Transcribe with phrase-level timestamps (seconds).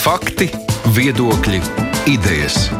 [0.00, 0.46] Fakti,
[0.96, 1.58] viedokļi,
[2.08, 2.70] idejas.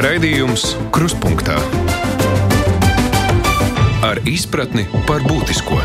[0.00, 1.58] Raidījums Kruspunkta
[4.08, 5.76] ar izpratni par būtisko.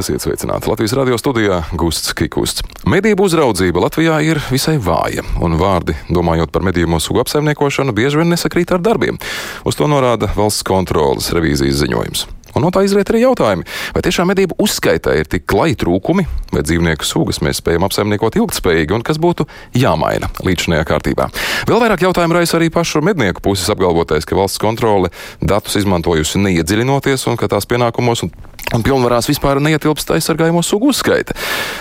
[0.00, 2.64] Esiet sveicināti Latvijas radio studijā Gusts Kikusts.
[2.88, 8.32] Medību uzraudzība Latvijā ir visai vāja, un vārdi, domājot par medību sugu apsaimniekošanu, bieži vien
[8.32, 9.20] nesakrīt ar darbiem.
[9.68, 12.26] Uz to norāda valsts kontrolas revīzijas ziņojums.
[12.56, 16.64] Un no tā izriet arī jautājumi, vai tiešām medību uzskaitē ir tik klai trūkumi, vai
[16.64, 19.44] dzīvnieku sugas mēs spējam apsaimniekot ilgspējīgi un kas būtu
[19.76, 21.28] jāmaina līdz šajā kārtībā.
[21.68, 25.12] Vēl vairāk jautājumu raisa arī pašu mednieku puses apgalvotais, ka valsts kontrole
[25.44, 28.32] datus izmantojusi neiedziļinoties un ka tās pienākumos un
[28.74, 31.36] un pilnvarās vispār neietilpst aizsargājamo sugu uzskaita.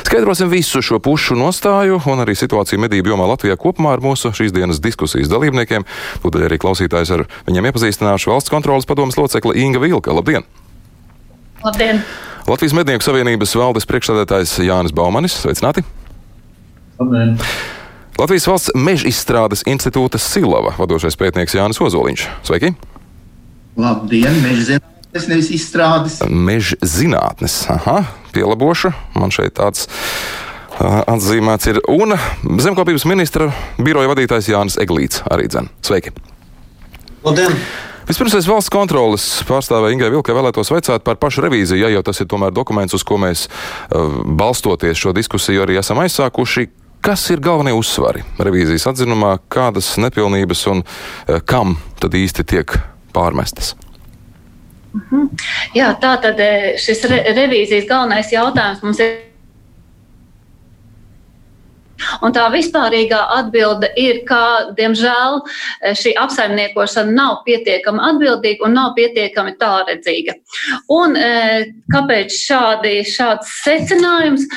[0.05, 4.53] Skaidrosim visu šo pušu nostāju un arī situāciju medību jomā Latvijā kopumā ar mūsu šīs
[4.55, 5.87] dienas diskusijas dalībniekiem.
[6.25, 10.13] Tūdaļ arī klausītājs ar viņiem iepazīstināšu valsts kontrolas padomas locekli Inga Vilka.
[10.13, 10.45] Labdien!
[11.65, 11.97] Labdien!
[12.45, 15.33] Latvijas Mednieku Savienības valdes priekšsēdētājs Jānis Baumanis.
[15.41, 15.81] Sveicināti!
[16.99, 17.31] Labdien!
[18.19, 22.25] Latvijas valsts meža izstrādes institūta Silava vadošais pētnieks Jānis Ozoliņš.
[22.45, 22.69] Sveiki!
[23.81, 24.37] Labdien!
[24.43, 26.19] Meža zinātnes, nevis izstrādes.
[26.29, 27.57] Meža zinātnes.
[27.73, 28.03] Aha,
[28.35, 28.93] pielabošu.
[29.17, 29.89] Man šeit tāds.
[30.77, 32.13] Atzīmēts ir un
[32.61, 33.49] zemkopības ministra
[33.81, 35.73] biroja vadītājs Jānis Eglīts arī dzen.
[35.81, 36.13] Sveiki!
[37.25, 37.57] Labdien!
[38.05, 42.21] Vispirms es valsts kontrolas pārstāvēju Ingai Vilkai vēlētos vaicāt par pašu revīziju, ja jau tas
[42.21, 43.47] ir tomēr dokuments, uz ko mēs
[44.37, 46.67] balstoties šo diskusiju arī esam aizsākuši.
[47.05, 50.85] Kas ir galvenie uzsvari revīzijas atzinumā, kādas nepilnības un
[51.49, 52.77] kam tad īsti tiek
[53.13, 53.73] pārmestas?
[54.93, 55.27] Mhm.
[55.75, 56.39] Jā, tā tad
[56.81, 59.15] šis re revīzijas galvenais jautājums mums ir.
[62.25, 65.39] Un tā vispārīgā atbilde ir, ka, diemžēl,
[65.97, 70.35] šī apsaimniekošana nav pietiekami atbildīga un nav pietiekami tālredzīga.
[70.95, 71.15] Un
[71.93, 74.47] kāpēc šādi, šāds secinājums?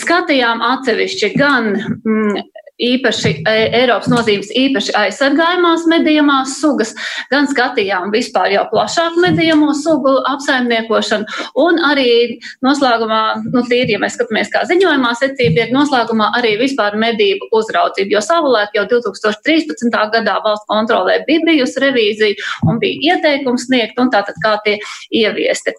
[0.00, 2.42] Skatījām atsevišķi gan mm,
[2.80, 6.94] īpaši Eiropas nozīmes īpaši aizsargājumās medījumās sugas,
[7.32, 11.28] gan skatījām vispār jau plašāku medījamo sugu apsaimniekošanu,
[11.60, 16.96] un arī noslēgumā, nu, tīri, ja mēs skatāmies kā ziņojumā secība, ir noslēgumā arī vispār
[17.00, 19.90] medību uzraudzība, jo savulēk jau 2013.
[20.14, 24.76] gadā valsts kontrolē bija bijusi revīzija un bija ieteikums sniegt, un tātad kā tie
[25.14, 25.74] ieviesti.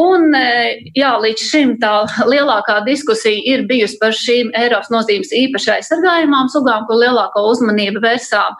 [0.00, 0.30] Un,
[0.96, 1.94] jā, līdz šim tā
[2.28, 8.56] lielākā diskusija ir bijusi par šīm Eiropas nozīmes īpaši aizsargājumām sugām, kur lielāko uzmanību vērsām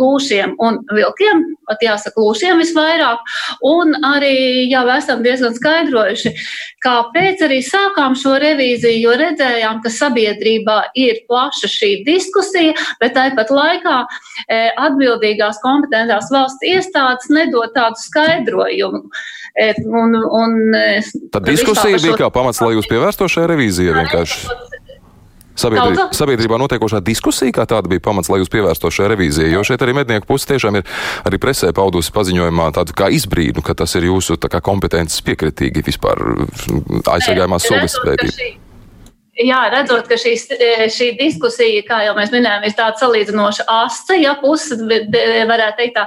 [0.00, 3.20] lūšiem un vilkiem, pat jāsaka lūšiem visvairāk,
[3.64, 6.34] un arī jau esam diezgan skaidrojuši,
[6.84, 13.50] kāpēc arī sākām šo revīziju, jo redzējām, ka sabiedrībā ir plaša šī diskusija, bet tāpat
[13.54, 14.02] laikā
[14.48, 19.04] e, atbildīgās kompetentās valsts iestādes nedod tādu skaidrojumu.
[19.54, 20.56] E, un, un,
[21.32, 24.73] Tad diskusija bija kā pamats, lai jūs pievērstos šai revīzijai vienkārši.
[25.54, 29.84] Sabiedrī, sabiedrībā notiekošā diskusija, kā tāda bija pamats, lai jūs pievērstos šai revīzijai, jo šeit
[29.86, 30.88] arī mednieku puse tiešām ir
[31.28, 36.20] arī presē paudusi paziņojumā tādu kā izbrīdu, ka tas ir jūsu kā kompetences piekritīgi vispār
[37.14, 38.60] aizsargājumās sugas pētīt.
[39.34, 40.36] Jā, redzot, ka šī,
[40.94, 46.04] šī diskusija, kā jau mēs minējām, ir tāda salīdzinoša asa, ja puses varētu teikt tā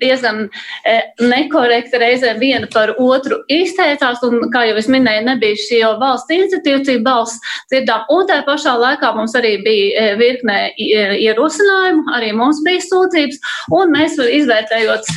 [0.00, 0.46] diezgan
[0.86, 5.92] e, nekorekti reizēm viena par otru izteicās, un, kā jau es minēju, nebija šī jau
[6.00, 7.40] valsts institūcija balss
[7.72, 12.84] dzirdām, un tā pašā laikā mums arī bija e, virknē e, ierosinājumu, arī mums bija
[12.88, 13.40] sūdzības,
[13.76, 15.08] un mēs izvērtējot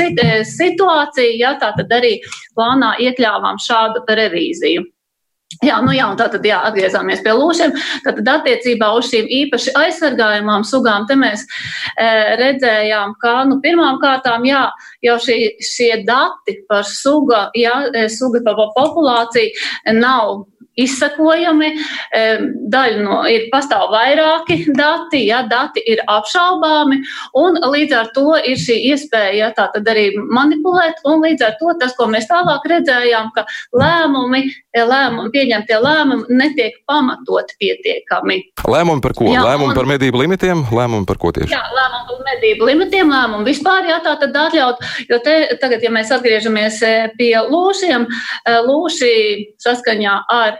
[0.54, 2.18] situāciju, ja tā tad arī
[2.58, 4.88] plānā iekļāvām šādu revīziju.
[5.66, 7.72] Jā, nu jā, un tā tad jā, atgriezāmies pie lūšiem.
[8.06, 11.42] Tad attiecībā uz šīm īpaši aizsargājumām sugām te mēs
[11.98, 12.06] e,
[12.40, 14.68] redzējām, ka nu, pirmām kārtām jā,
[15.04, 17.74] jau šī, šie dati par suga, jā,
[18.14, 20.46] suga par populāciju nav
[20.86, 21.72] izsakojami.
[22.70, 27.02] Daļa no ir pastāv vairāki dati, ja dati ir apšaubāmi,
[27.40, 31.56] un līdz ar to ir šī iespēja ja, tā tad arī manipulēt, un līdz ar
[31.60, 33.46] to tas, ko mēs tālāk redzējām, ka
[33.76, 34.44] lēmumi,
[34.78, 38.40] lēmumi pieņemtie lēmumi netiek pamatoti pietiekami.
[38.70, 39.30] Lēmumi par ko?
[39.34, 40.64] Jā, lēmumi un, par medību limitiem?
[40.76, 41.54] Lēmumi par ko tieši?
[41.54, 45.94] Jā, lēmumi par medību limitiem, lēmumi vispār, jā, tā tad atļaut, jo te tagad, ja
[45.94, 46.82] mēs atgriežamies
[47.20, 48.08] pie lūšiem,
[48.68, 49.14] lūši
[49.64, 50.60] saskaņā ar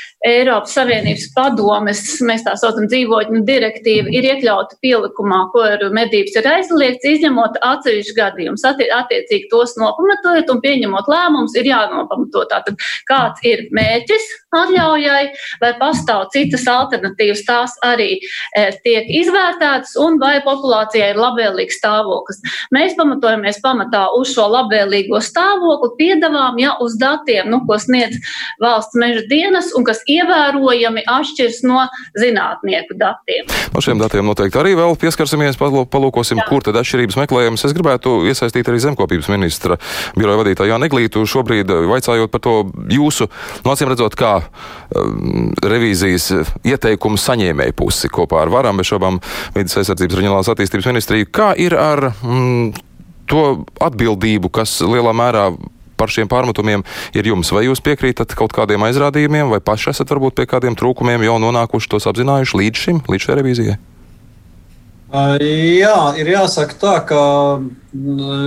[0.27, 7.07] Eiropas Savienības padomes, mēs tā saucam, dzīvotņu direktīva, ir iekļauta pielikumā, kur medības ir aizliegts,
[7.15, 8.65] izņemot atsevišķus gadījumus.
[8.69, 12.77] Attiecīgi tos nopamatojot un pieņemot lēmumus, ir jānopamato tātad,
[13.09, 14.27] kāds ir mērķis
[14.61, 15.23] atļaujai,
[15.63, 22.41] vai pastāv citas alternatīvas, tās arī e, tiek izvērtētas, un vai populācijai ir labvēlīgs stāvoklis.
[22.75, 28.19] Mēs pamatojamies pamatā uz šo labvēlīgo stāvokli, piedāvām, ja uz datiem, nu, ko sniedz
[28.61, 31.85] valsts meža dienas un kas ievērojami atšķirs no
[32.19, 33.49] zinātnieku datiem.
[33.71, 36.47] Par šiem datiem noteikti arī vēl pieskarsimies, palūkosim, Jā.
[36.49, 37.65] kur tad atšķirības meklējams.
[37.67, 39.77] Es gribētu iesaistīt arī zemkopības ministra
[40.17, 42.55] biroja vadītāju Jānu Eglītu šobrīd vaicājot par to
[42.91, 43.29] jūsu,
[43.65, 46.31] no acīm redzot, kā um, revīzijas
[46.67, 49.19] ieteikumu saņēmēju pusi kopā ar varam, bez šobām
[49.55, 51.29] vidas aizsardzības reģionālās attīstības ministriju.
[51.33, 52.73] Kā ir ar mm,
[53.31, 53.45] to
[53.83, 55.51] atbildību, kas lielā mērā
[56.01, 57.53] par šiem pārmetumiem ir jums.
[57.53, 61.93] Vai jūs piekrītat kaut kādiem aizrādījumiem, vai paši esat varbūt pie kādiem trūkumiem jau nonākuši,
[61.93, 63.79] tos apzinājuši līdz šim, līdz šai revīzijai?
[65.11, 67.21] Jā, ir jāsaka tā, ka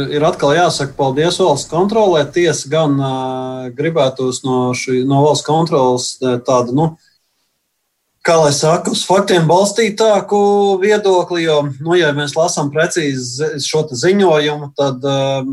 [0.08, 2.22] ir atkal jāsaka paldies valsts kontrolē.
[2.32, 6.86] Tiesa gan uh, gribētos no, šī, no valsts kontrolas tādu, nu,
[8.24, 10.38] kā lai saka, uz faktiem balstītāku
[10.82, 11.44] viedokli.
[11.44, 15.52] Jo, nu, ja mēs lasām precīzi šo ziņojumu, tad um,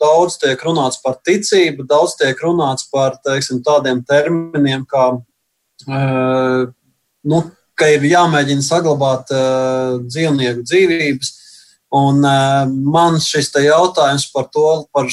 [0.00, 5.10] daudz tiek runāts par ticību, daudz tiek runāts par teiksim, tādiem terminiem kā.
[5.88, 6.70] Uh,
[7.26, 7.42] nu,
[7.78, 11.38] ka ir jāmēģina saglabāt uh, dzīvnieku dzīvības.
[11.92, 15.10] Un uh, man šis jautājums par, to, par,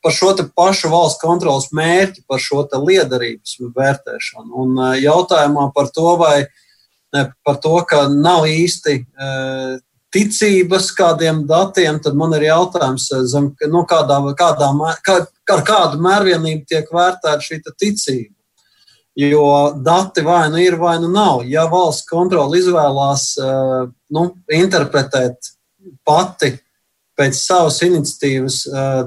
[0.00, 6.14] par šo pašu valsts kontrolas mērķi, par šo liederības vērtēšanu un uh, jautājumā par to,
[6.16, 6.46] vai
[7.12, 9.76] ne, par to, ka nav īsti uh,
[10.12, 14.72] ticības kādiem datiem, tad man ir jautājums, zem, nu, kādā, kādā,
[15.04, 15.20] kā,
[15.52, 18.32] ar kādu mērvienību tiek vērtēta šī ticība.
[19.20, 21.42] Jo dati vai nu ir, vai nu nav.
[21.44, 23.34] Ja valsts kontrole izvēlās
[24.08, 25.52] nu, interpretēt
[26.06, 26.54] pati
[27.18, 28.58] pēc savas iniciatīvas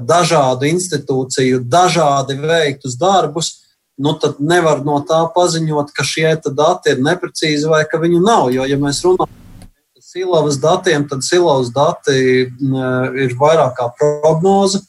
[0.06, 3.52] dažādu institūciju, dažādi veiktus darbus,
[3.98, 8.50] nu, tad nevar no tā paziņot, ka šie dati ir neprecīzi vai ka viņu nav.
[8.54, 14.82] Jo, ja mēs runājam par silavas datiem, tad silavas dati ir vairāk kā prognoze.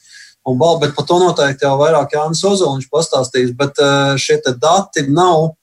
[0.47, 3.79] Un, bet par to noteikti jau vairāk Jānis Ozoliņš pastāstīs, bet
[4.21, 5.57] šie dati nav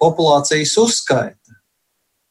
[0.00, 1.37] populācijas uzskaita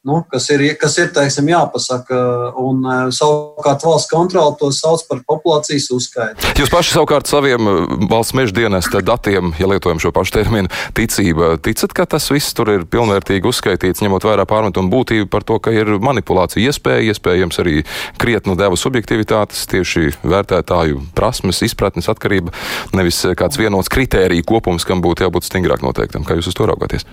[0.08, 2.18] nu, kas ir, kas ir teiksim, jāpasaka.
[2.58, 6.52] Un, e, savukārt valsts kontrole to sauc par populācijas uzskaitu.
[6.58, 7.74] Jūs paši savukārt saviem e,
[8.10, 12.72] valsts meža dienesta datiem, ja lietojam šo pašu terminu, ticība, ticat, ka tas viss tur
[12.72, 17.82] ir pilnvērtīgi uzskaitīts, ņemot vērā pārmetumu būtību par to, ka ir manipulācija iespēja, iespējams arī
[18.20, 22.54] krietnu devu subjektivitātes, tieši vērtētāju prasmes, izpratnes atkarība,
[22.96, 26.26] nevis kāds vienots kritērija kopums, kam būtu jābūt stingrāk noteiktam.
[26.26, 27.06] Kā jūs uz to raugāties?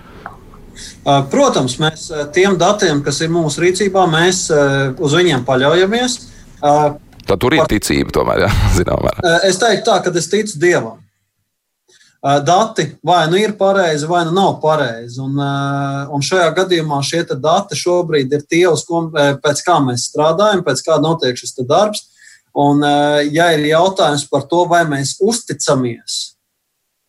[1.30, 4.46] Protams, mēs tiem datiem, kas ir mūsu rīcībā, mēs
[4.98, 6.16] uz viņiem paļaujamies.
[7.26, 7.70] Tad tur ir par...
[7.70, 8.52] ticība, tomēr, ja?
[8.78, 9.36] zināmā mērā.
[9.46, 10.98] Es teiktu tā, ka es ticu Dievam.
[12.42, 15.20] Dati vai nu ir pareizi, vai nu nav pareizi.
[15.22, 15.38] Un,
[16.10, 20.98] un šajā gadījumā šie dati šobrīd ir tie, ko, pēc kā mēs strādājam, pēc kā
[21.02, 22.08] notiek šis darbs.
[22.56, 22.82] Un,
[23.30, 26.22] ja ir jautājums par to, vai mēs uzticamies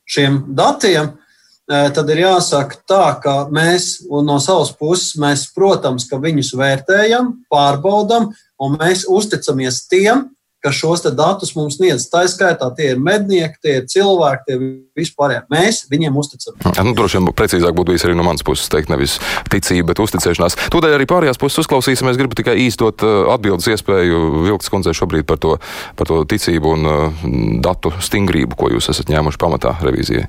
[0.07, 1.26] šiem datiem, tad
[1.67, 8.79] ir jāsaka tā, ka mēs no savas puses, mēs, protams, ka viņus vērtējam, pārbaudam, un
[8.79, 10.29] mēs uzticamies tiem,
[10.63, 12.07] kas šos datus mums sniedz.
[12.11, 14.63] Tā skaitā tie ir mednieki, tie ir cilvēki, tie ir
[14.97, 15.43] vispārējie.
[15.53, 16.79] Mēs viņiem uzticamies.
[16.81, 19.17] Nu, droši vien precīzāk būtu bijis arī no manas puses teikt, nevis
[19.51, 20.57] ticība, bet uzticēšanās.
[20.73, 22.09] Tūdaļ arī pārējās puses uzklausīsim.
[22.09, 25.55] Es gribu tikai īstot atbildes iespēju Vilks kundzei šobrīd par to,
[25.99, 30.27] par to ticību un datu stingrību, ko jūs esat ņēmuši pamatā revīzijai.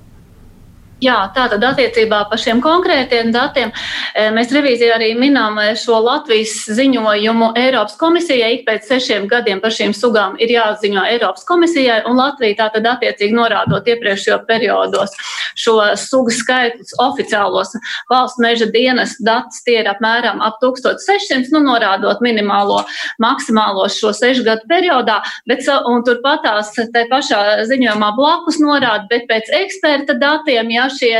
[0.98, 6.56] Jā, tātad attiecībā par šiem konkrētiem datiem e, mēs revīzijā arī minām e, šo Latvijas
[6.74, 8.56] ziņojumu Eiropas komisijai.
[8.56, 13.36] Ik pēc sešiem gadiem par šīm sugām ir jāziņo Eiropas komisijai, un Latvija tātad attiecīgi
[13.36, 15.14] norādot iepriekšējo periodos
[15.58, 17.76] šo sugu skaitlus oficiālos
[18.10, 22.80] valsts meža dienas datus, tie ir apmēram ap 1600, nu norādot minimālo,
[23.22, 27.40] maksimālo šo sešu gadu periodā, bet un turpat tās te pašā
[27.70, 31.14] ziņojumā blakus norāda, bet pēc eksperta datiem, jā, šie,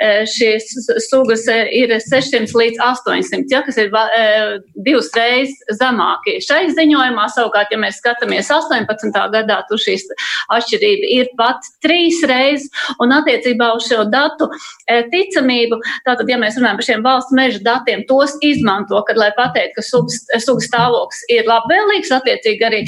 [0.00, 0.68] e, šīs
[1.08, 4.24] sugas e, ir 600 līdz 800, ja, kas ir e,
[4.86, 6.38] divas reizes zemākie.
[6.44, 9.10] Šai ziņojumā savukārt, ja mēs skatāmies 18.
[9.34, 10.06] gadā, tur šīs
[10.56, 12.68] atšķirība ir pat trīs reizes,
[13.02, 14.48] un attiecībā uz šo datu
[15.12, 19.76] ticamību, tātad, ja mēs runājam par šiem valsts meža datiem, tos izmanto, kad, lai pateikt,
[19.76, 22.82] ka sugas stāvoklis ir labvēlīgs, attiecīgi arī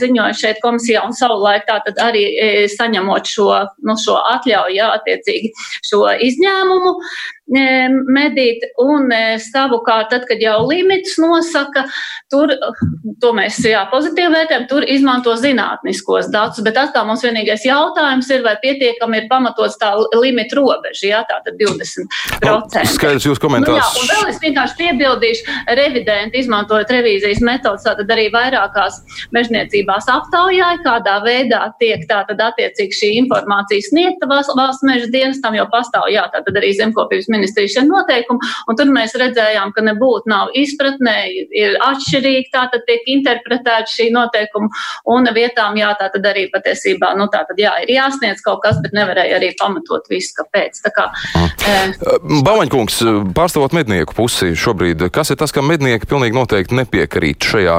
[0.00, 2.24] ziņoja šeit komisijā un savulaik tātad arī
[2.70, 3.48] saņemot šo,
[3.86, 5.52] nu, šo atļauju, jā, attiecīgi
[5.86, 6.92] šo izņēmumu.
[6.94, 11.84] e, medīt, un e, savukārt, tad, kad jau limits nosaka,
[12.30, 12.52] tur,
[13.20, 18.44] to mēs jā, pozitīvi vērtējam, tur izmanto zinātniskos datus, bet atkal mums vienīgais jautājums ir,
[18.46, 22.06] vai pietiekami ir pamatots tā limita robeža, jā, tā tad 20%.
[22.46, 23.74] Nu, skaidrs jūs komentārs.
[23.74, 29.00] Nu, jā, un vēl es vienkārši piebildīšu, revidenti izmantojot revīzijas metodas, tātad arī vairākās
[29.34, 36.06] mežniecībās aptaujāja, kādā veidā tiek tātad attiecīgi šī informācija sniegta valsts meža dienestam, jo pastāv,
[36.14, 41.16] jā, tātad arī zemkopības ministrijas šie noteikumi, un tur mēs redzējām, ka nebūtu nav izpratnē,
[41.56, 44.70] ir atšķirīgi, tā tad tiek interpretēta šī noteikuma,
[45.10, 48.80] un vietām, jā, tā tad arī patiesībā, nu tā tad jā, ir jāsniedz kaut kas,
[48.82, 50.82] bet nevarēja arī pamatot visu, kāpēc.
[50.84, 51.08] Tā kā,
[51.66, 51.76] e...
[52.46, 53.00] Bavaņkungs,
[53.36, 57.76] pārstāvot mednieku pusi šobrīd, kas ir tas, ka mednieki pilnīgi noteikti nepiekrīt šajā,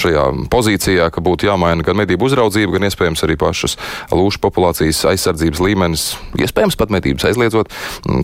[0.00, 3.78] šajā pozīcijā, ka būtu jāmaina gan medību uzraudzība, gan iespējams arī pašas
[4.14, 6.06] lūšu populācijas aizsardzības līmenis,
[6.40, 7.72] iespējams pat medības aizliedzot.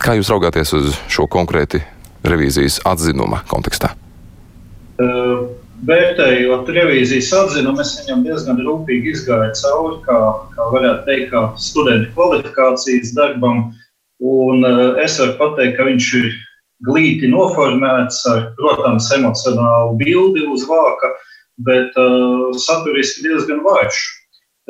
[0.02, 1.80] Kā jūs raugāties uz šo konkrēti
[2.28, 3.94] revīzijas atzinuma kontekstā?
[5.00, 5.48] Uh,
[5.88, 10.18] vērtējot revīzijas atzinumu, es viņam diezgan rūpīgi izgāju cauri, kā,
[10.56, 13.70] kā varētu teikt, kā studentu kvalifikācijas darbam.
[14.20, 14.66] Un,
[15.00, 16.30] es varu pateikt, ka viņš ir
[16.84, 21.14] glīti noformēts ar, protams, emocionālu bildi uz vāka,
[21.64, 24.04] bet uh, saturiski diezgan vājš.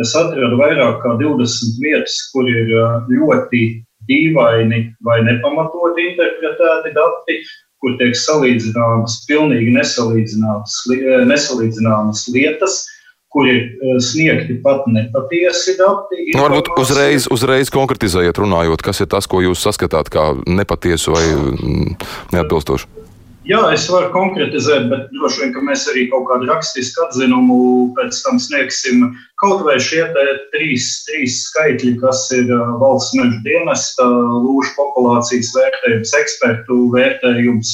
[0.00, 2.71] Es atradu vairāk kā 20 vietas, kur ir
[3.11, 3.64] ļoti
[4.11, 7.40] dīvaini vai nepamatoti interpretēti dati,
[7.81, 10.81] kur tiek salīdzināmas pilnīgi nesalīdzināmas,
[11.31, 12.83] nesalīdzināmas lietas,
[13.31, 16.25] kur ir sniegti pat nepatiesi dati.
[16.35, 21.25] Nu, varbūt uzreiz, uzreiz konkretizējiet, runājot, kas ir tas, ko jūs saskatāt kā nepatiesu vai
[22.35, 23.00] neatbilstošu.
[23.49, 27.56] Jā, es varu konkretizēt, bet droši vien, ka mēs arī kaut kādu rakstisku atzinumu
[27.97, 29.06] pēc tam sniegsim.
[29.40, 30.02] Kaut vai šie
[30.52, 34.04] trīs, trīs skaitļi, kas ir valsts meža dienesta,
[34.44, 37.73] lūšu populācijas vērtējums, ekspertu vērtējums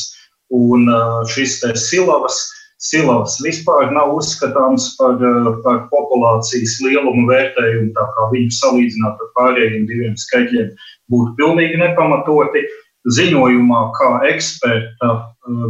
[0.54, 0.87] un
[1.35, 2.44] šis te silavas.
[2.78, 5.18] Silavas vispār nav uzskatāms par,
[5.66, 10.75] par populācijas lielumu vērtējumu, tā kā viņu salīdzināt ar pārējiem diviem skaitļiem
[11.11, 12.68] būtu pilnīgi nepamatoti.
[13.06, 15.20] Ziņojumā, kā eksperta uh,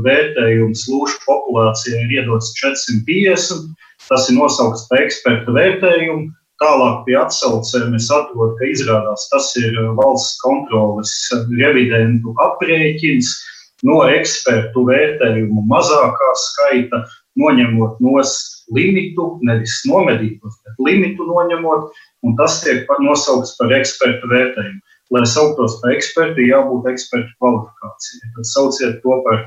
[0.04, 3.68] vērtējums lūšu populācijai ir iedots 450.
[4.06, 6.30] Tas ir nosaukts par eksperta vērtējumu.
[6.62, 11.12] Tālāk pie atsaucēm es atrodu, ka izrādās tas ir uh, valsts kontroles
[11.58, 13.34] revidentu aprēķins
[13.84, 17.02] no ekspertu vērtējumu mazākā skaita,
[17.36, 18.32] noņemot nos
[18.72, 21.92] limitu, nevis nomedītos, bet limitu noņemot,
[22.24, 24.80] un tas tiek nosaukts par ekspertu vērtējumu
[25.14, 28.32] lai sauktos par ekspertu, jābūt ekspertu kvalifikācijai.
[28.36, 29.44] Tad sauciet to par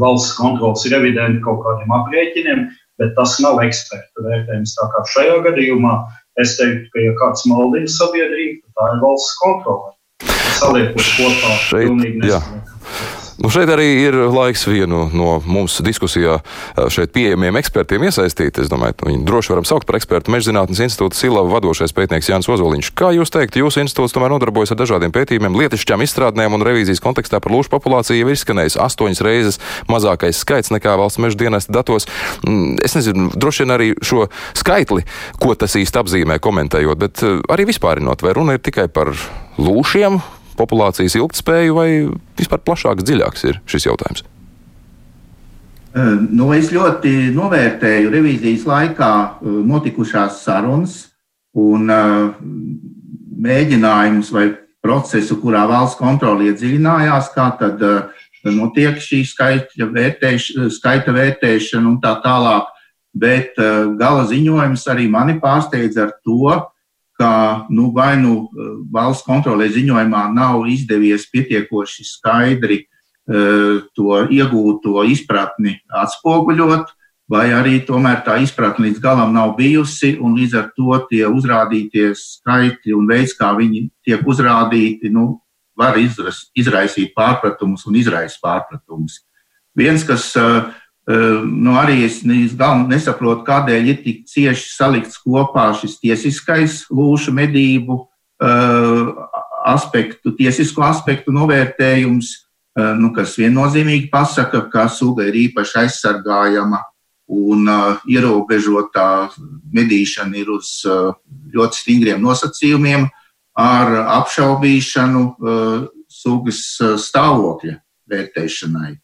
[0.00, 2.62] valsts kontrolas revidentu kaut kādiem aprēķiniem,
[3.00, 4.76] bet tas nav eksperta vērtējums.
[4.78, 5.96] Tā kā šajā gadījumā
[6.42, 9.92] es teiktu, ka ja kāds maldina sabiedrību, tad tā ir valsts kontrole.
[10.56, 12.65] Saliekot kopā, pilnīgi nesaprotami.
[13.36, 16.38] Nu, šeit arī ir laiks vienu no mums diskusijā
[16.92, 18.56] šeit pieejamiem ekspertiem iesaistīt.
[18.62, 22.48] Es domāju, viņu droši varam saukt par ekspertu Meža zinātnes institūta Silava vadošais pētnieks Jānis
[22.54, 22.90] Ozoliņš.
[22.96, 27.42] Kā jūs teikt, jūsu institūts tomēr nodarbojas ar dažādiem pētījumiem, lietišķām izstrādnēm un revīzijas kontekstā
[27.44, 29.60] par lūšu populāciju jau ir izskanējis astoņas reizes
[29.92, 32.08] mazākais skaits nekā valsts meža dienesta datos.
[32.40, 35.04] Mm, es nezinu, droši vien arī šo skaitli,
[35.42, 39.12] ko tas īsti apzīmē komentējot, bet arī vispārinot, vai runa ir tikai par
[39.60, 40.22] lūšiem,
[40.58, 41.88] populācijas ilgtspēju, vai
[42.38, 44.24] vispār plašāks, dziļāks ir šis jautājums?
[45.96, 49.10] Nu, es ļoti novērtēju revīzijas laikā
[49.40, 50.98] notikušās sarunas
[51.56, 51.88] un
[53.46, 54.50] mēģinājumus vai
[54.84, 57.80] procesu, kurā valsts kontrole iedziļinājās, kā tad
[58.44, 62.68] notiek šī skaita, vērtēš, skaita vērtēšana un tā tālāk.
[63.16, 63.56] Bet
[63.96, 66.52] gala ziņojums arī mani pārsteidz ar to,
[67.18, 75.02] ka nu, vai nu eh, valsts kontrolē ziņojumā nav izdevies pietiekoši skaidri uh, to iegūto
[75.08, 76.92] izpratni atspoguļot,
[77.30, 82.12] vai arī tomēr tā izpratne līdz galam nav bijusi, un līdz ar to tie uzrādītie
[82.14, 85.40] skaitļi un veids, kā viņi tiek uzrādīti, nu,
[85.76, 89.20] var izraisīt pārpratumus un izraisa pārpratumus.
[89.76, 90.70] Viens, kas uh,
[91.06, 98.00] Nu, arī es nesaprotu, kādēļ ir tik cieši salikts kopā šis tiesiskais lūšu medību
[99.66, 102.32] aspektu, tiesisko aspektu novērtējums,
[102.98, 106.82] nu, kas viennozīmīgi pasaka, ka suga ir īpaši aizsargājama
[107.32, 107.70] un
[108.10, 109.30] ierobežotā
[109.78, 110.82] medīšana ir uz
[111.54, 113.06] ļoti stingriem nosacījumiem
[113.62, 115.24] ar apšaubīšanu
[116.10, 116.62] sugas
[117.06, 117.78] stāvokļa
[118.10, 118.96] vērtēšanai.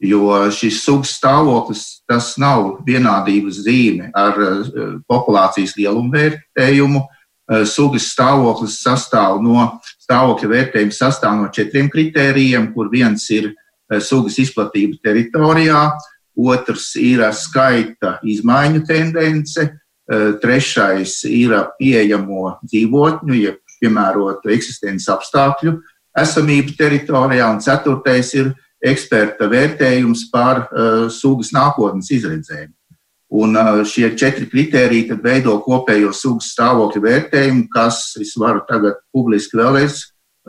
[0.00, 7.02] Jo šis sugas stāvoklis tas nav vienādības zīme ar uh, populācijas lielumu vērtējumu.
[7.50, 9.66] Uh, sugas stāvoklis sastāv no
[10.00, 15.84] stāvokļa vērtējuma sastāv no četriem kritērijiem, kur viens ir uh, sugas izplatība teritorijā,
[16.40, 19.66] otrs ir skaita izmaiņu tendence,
[20.40, 25.76] trešais ir pieejamo dzīvotņu, jeb piemērotu eksistences apstākļu
[26.18, 32.70] esamību teritorijā, un ceturtais ir eksperta vērtējums par uh, sugas nākotnes izredzēm.
[33.40, 39.60] Un uh, šie četri kriteriji veido kopējo sugas stāvokļa vērtējumu, kas, es varu tagad publiski
[39.60, 40.00] vēlreiz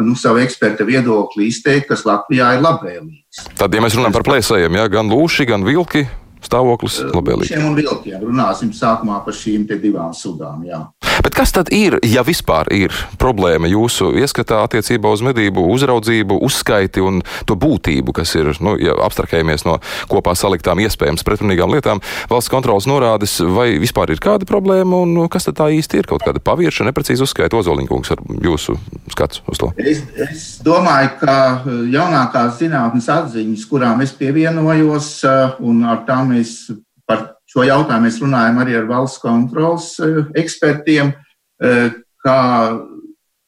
[0.02, 3.46] nu, savu eksperta viedokli izteikt, kas Latvijā ir labvēlīgs.
[3.60, 6.08] Tad, ja mēs runājam par plēsējiem, ja, gan lūši, gan vilki,
[6.46, 7.54] stāvoklis labvēlīgs.
[7.54, 10.66] Šiem un vilkiem runāsim sākumā par šīm divām sudām.
[10.68, 10.86] Jā.
[11.22, 17.04] Bet kas tad ir, ja vispār ir problēma jūsu ieskatā attiecībā uz medību uzraudzību, uzskaiti
[17.04, 19.78] un to būtību, kas ir, nu, ja abstrahējamies no
[20.10, 25.46] kopā saliktām iespējams pretrunīgām lietām, valsts kontrolas norādes, vai vispār ir kāda problēma un kas
[25.50, 26.10] tad tā īsti ir?
[26.10, 28.78] Kaut kāda pavirša, neprecīza uzskaita Ozoliņkungs ar jūsu
[29.14, 29.70] skats uz to?
[29.78, 31.38] Es, es domāju, ka
[31.92, 35.14] jaunākās zinātnes atziņas, kurām es pievienojos,
[35.62, 36.56] un ar tām mēs
[37.08, 41.12] par Šo jautājumu mēs runājam arī ar valsts kontrolas eh, ekspertiem,
[41.60, 42.40] eh, kā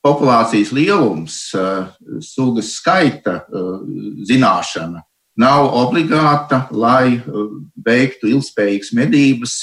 [0.03, 1.85] populācijas lielums, eh,
[2.19, 3.45] sugas skaita
[4.27, 5.05] zināšana
[5.39, 7.23] nav obligāta, lai
[7.85, 9.53] veiktu ilgspējīgas medības.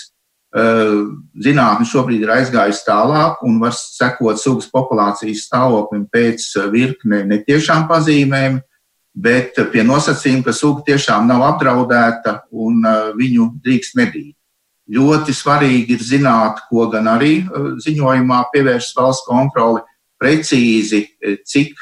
[0.50, 8.58] Zinātne šobrīd ir aizgājusi tālāk un var sekot sugas populācijas stāvoklim pēc virkne netiešām pazīmēm,
[9.14, 14.36] bet pie nosacījuma, ka suga tiešām nav apdraudēta un uh, viņu drīkst medīt.
[14.90, 19.84] Ļoti svarīgi ir zināt, ko gan arī uh, ziņojumā pievēršas valsts kontrole,
[20.20, 21.78] precīzi, uh, cik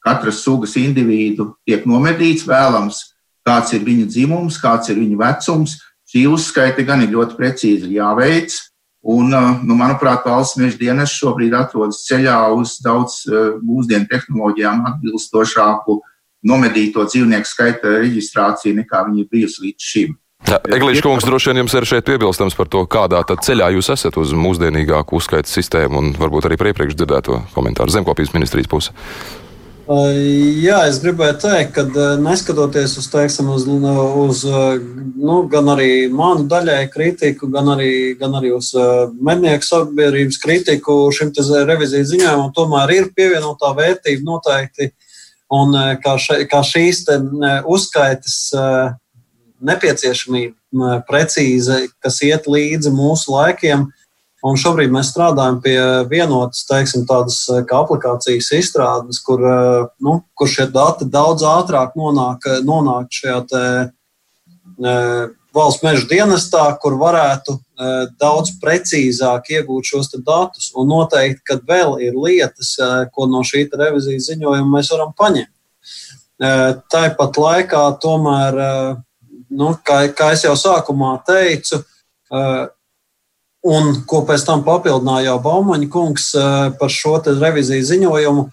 [0.00, 3.02] katras sugas individu tiek nomedīts vēlams,
[3.44, 5.74] kāds ir viņa dzimums, kāds ir viņa vecums.
[6.08, 8.54] Šī uzskaita gan ir ļoti precīzi jāveic,
[9.02, 9.34] Un,
[9.66, 13.24] nu, manuprāt, valsts meža dienas šobrīd atrodas ceļā uz daudz
[13.66, 15.98] mūsdienu tehnoloģijām atbilstošāku
[16.46, 20.14] nomedīto dzīvnieku skaita reģistrāciju, nekā viņi ir bijusi līdz šim.
[20.52, 24.32] Eglīša kungs droši vien jums ir šeit piebilstams par to, kādā ceļā jūs esat uz
[24.34, 28.94] mūsdienīgāku uzskaitas sistēmu un varbūt arī iepriekš dzirdēto komentāru zemkopības ministrijas pusi.
[29.82, 36.84] Jā, es gribēju teikt, ka neskatoties uz, teiksim, uz, uz nu, gan arī manu daļai
[36.92, 38.70] kritiku, gan arī, gan arī uz
[39.18, 41.32] mednieku sabiedrības kritiku šim
[41.66, 44.92] revizijas ziņojumam, tomēr ir pievienotā vērtība noteikti.
[45.52, 47.02] Un kā, še, kā šīs
[47.68, 48.36] uzskaitas
[49.66, 54.01] nepieciešamība precīzi, kas iet līdzi mūsu laikiem, uh,
[54.42, 55.76] Un šobrīd mēs strādājam pie
[56.10, 61.94] vienotas, teiksim, tādas eh, kā aplikācijas izstrādes, kur, eh, nu, kur šie dati daudz ātrāk
[61.98, 63.62] nonāk, nonāk šajā te,
[64.82, 64.96] e,
[65.54, 70.70] valsts meža dienestā, kur varētu e, daudz precīzāk iegūt šos datus.
[70.78, 75.52] Un noteikti, ka vēl ir lietas, e, ko no šī revizijas ziņojuma mēs varam paņemt.
[76.90, 78.56] Tāpat laikā, tomēr,
[79.54, 81.78] nu, kā, kā jau sākumā teicu,
[83.62, 88.44] Un ko pēc tam papildināja jau Baumaņa kungs eh, par šo reviziju ziņojumu,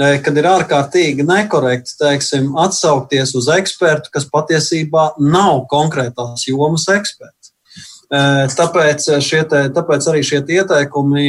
[0.00, 7.52] eh, kad ir ārkārtīgi nekorekti teiksim, atsaukties uz ekspertu, kas patiesībā nav konkrētās jomas eksperts.
[8.14, 9.04] Eh, tāpēc,
[9.50, 11.28] te, tāpēc arī šie ieteikumi,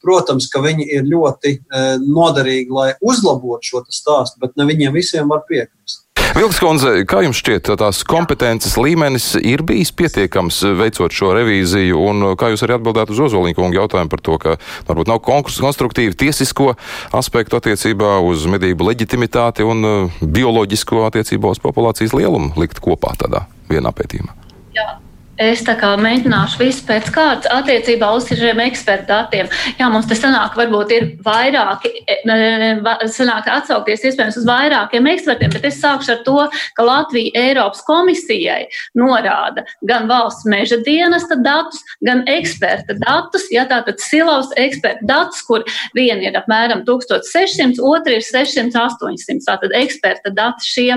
[0.00, 1.56] protams, ka viņi ir ļoti
[2.04, 6.07] noderīgi, lai uzlabotu šo stāstu, bet ne viņiem visiem var piekrist.
[6.36, 12.26] Vilks Konze, kā jums šķiet, tās kompetences līmenis ir bijis pietiekams veicot šo revīziju, un
[12.38, 14.56] kā jūs arī atbildētu uz Ozoliņa kunga jautājumu par to, ka
[14.90, 16.74] varbūt nav konstruktīvi tiesisko
[17.16, 23.46] aspektu attiecībā uz medību leģitimitāti un uh, bioloģisko attiecībā uz populācijas lielumu likt kopā tādā
[23.72, 24.36] vienā pētījumā?
[24.76, 24.90] Jā.
[25.38, 29.46] Es tā kā mēģināšu visu pēc kārtas attiecībā uz šiem ekspertu datiem.
[29.78, 32.16] Jā, mums te sanāk, varbūt ir vairāki, e,
[33.14, 36.34] sanāk atsaukties iespējams uz vairākiem ekspertiem, bet es sākšu ar to,
[36.74, 38.64] ka Latvija Eiropas komisijai
[38.98, 43.46] norāda gan valsts meža dienesta datus, gan eksperta datus.
[43.54, 45.62] Jā, tātad silavas eksperta datus, kur
[45.94, 49.46] viena ir apmēram 1600, otra ir 600, 800.
[49.46, 50.90] Tātad eksperta dati šie.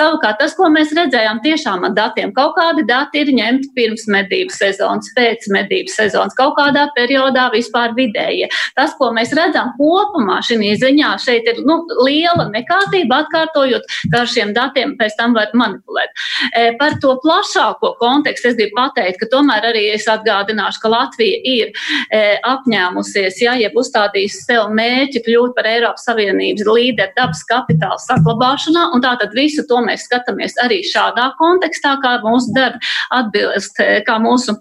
[0.00, 4.52] Savukārt tas, ko mēs redzējām tiešām ar datiem, kaut kādi dati ir ņemti pirms medību
[4.54, 8.48] sezonas, pēc medību sezonas, kaut kādā periodā vispār vidējie.
[8.78, 14.30] Tas, ko mēs redzam kopumā šī ziņā, šeit ir nu, liela nekārtība, atkārtojot, ka ar
[14.30, 16.12] šiem datiem pēc tam var manipulēt.
[16.56, 21.40] E, par to plašāko kontekstu es gribu pateikt, ka tomēr arī es atgādināšu, ka Latvija
[21.44, 21.72] ir
[22.10, 28.88] e, apņēmusies, ja jeb uzstādījusi sev mērķi kļūt par Eiropas Savienības līderi dabas kapitāla saglabāšanā,
[28.94, 34.02] un tātad visu to mēs skatāmies arī šādā kontekstā, kā mūsu darbi atbilst atbilst, eh,
[34.04, 34.56] kā mūsu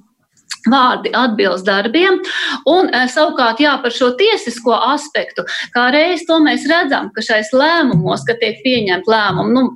[0.69, 2.19] vārdi atbilst darbiem.
[2.65, 5.43] Un eh, savukārt, jā, par šo tiesisko aspektu,
[5.75, 9.69] kā reiz to mēs redzam, ka šais lēmumos, kad tiek pieņemt lēmumu, nu,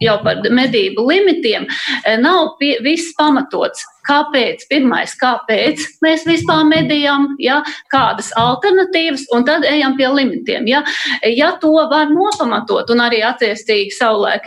[0.00, 1.66] jau par medību limitiem,
[2.04, 3.84] eh, nav pie, viss pamatots.
[4.04, 4.66] Kāpēc?
[4.68, 10.66] Pirmais, kāpēc mēs vispār medījām, ja, kādas alternatīvas, un tad ejam pie limitiem.
[10.68, 10.82] Ja,
[11.24, 14.44] ja to var nopamatot un arī attiecīgi savulaik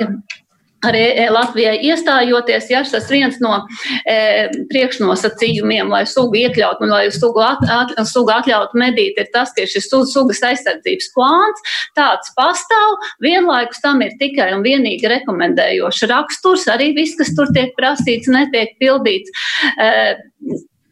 [0.86, 3.54] arī e, Latvijai iestājoties, ja tas viens no
[4.06, 9.54] e, priekšnosacījumiem, lai sugu iekļautu un lai sugu, at, at, sugu atļautu medīt, ir tas,
[9.56, 11.66] ka šis sugas aizsardzības plāns
[11.98, 17.74] tāds pastāv, vienlaikus tam ir tikai un vienīgi rekomendējošs raksturs, arī viss, kas tur tiek
[17.80, 19.34] prasīts, netiek pildīts.
[19.82, 19.92] E,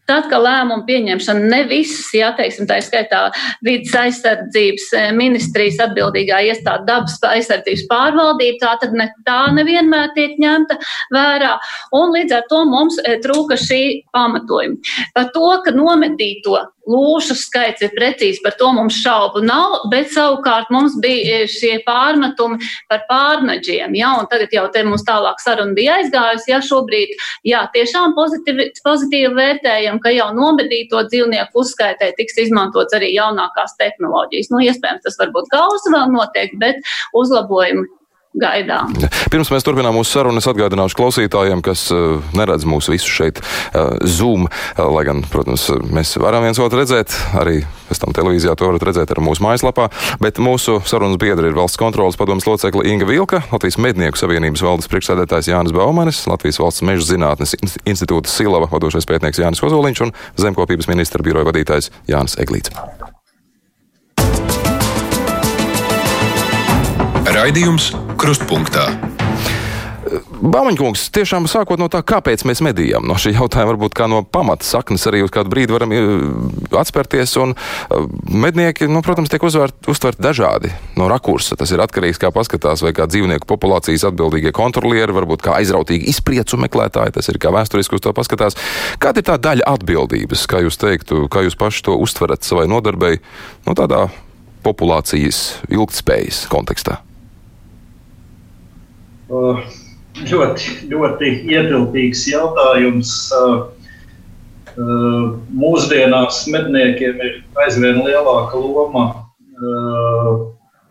[0.05, 3.23] Tad, kad lēmumu pieņemšana ne visas, ja teiksim, tā skaitā
[3.65, 10.37] vidas aizsardzības eh, ministrijas atbildīgā iestāde dabas aizsardzības pārvaldība, tā tad ne, tā nevienmēr tiek
[10.41, 10.77] ņemta
[11.15, 11.55] vērā.
[11.97, 13.81] Un līdz ar to mums eh, trūka šī
[14.13, 14.95] pamatojuma.
[15.17, 20.71] Par to, ka nomedīto lūšu skaits ir precīzi, par to mums šaubu nav, bet savukārt
[20.73, 22.59] mums bija eh, šie pārmetumi
[22.91, 23.95] par pārnaģiem.
[23.97, 27.15] Ja, tagad jau te mums tālāk saruna bija aizgājusi, ja šobrīd,
[27.47, 34.51] jā, tiešām pozitīvi, pozitīvi vērtējam ka jau nomedīto dzīvnieku uzskaitē tiks izmantots arī jaunākās tehnoloģijas.
[34.53, 36.81] Nu, iespējams, tas varbūt gausa vēl notiek, bet
[37.17, 37.89] uzlabojumi
[38.41, 38.93] gaidām.
[39.31, 43.95] Pirms mēs turpinām mūsu sarunu, es atgādināšu klausītājiem, kas uh, neredz mūsu visus šeit uh,
[44.03, 48.69] Zoom, uh, lai gan, protams, mēs varam viens otru redzēt, arī pēc tam televīzijā to
[48.69, 49.87] varat redzēt ar mūsu mājaslapā,
[50.23, 54.91] bet mūsu sarunas biedri ir valsts kontrolas padomas locekle Inga Vilka, Latvijas mednieku savienības valdes
[54.91, 60.89] priekšsēdētājs Jānis Baumanis, Latvijas valsts meža zinātnes institūta Silava vadošais pētnieks Jānis Ozoliņš un zemkopības
[60.91, 62.73] ministra biroja vadītājs Jānis Eglīts.
[67.35, 68.85] Raidījums Krustpunktā.
[70.39, 74.63] Baumaņkungs, tiešām sākot no tā, kāpēc mēs medījam, no šī jautājuma varbūt kā no pamata
[74.63, 76.13] saknes arī uz kādu brīdi varam eh,
[76.79, 81.57] atspērties, un eh, mednieki, nu, protams, tiek uzvērt, uztvert dažādi no rakursa.
[81.59, 86.61] Tas ir atkarīgs, kā paskatās, vai kā dzīvnieku populācijas atbildīgie kontrolieri, varbūt kā aizrautīgi izpriecu
[86.63, 88.55] meklētāji, tas ir kā vēsturiski uz to paskatās.
[89.01, 93.19] Kāda ir tā daļa atbildības, kā jūs teiktu, kā jūs paši to uztverat savai nodarbei,
[93.65, 94.05] no nu, tādā
[94.63, 97.01] populācijas ilgtspējas kontekstā?
[99.35, 99.63] Uh,
[100.29, 103.11] ļoti, ļoti ietilpīgs jautājums.
[103.35, 103.55] Uh,
[104.77, 109.07] uh, mūsdienās medniekiem ir aizvien lielāka loma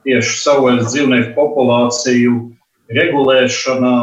[0.09, 2.39] tieši savvaļas dzīvnieku populāciju
[2.97, 3.97] regulēšanā,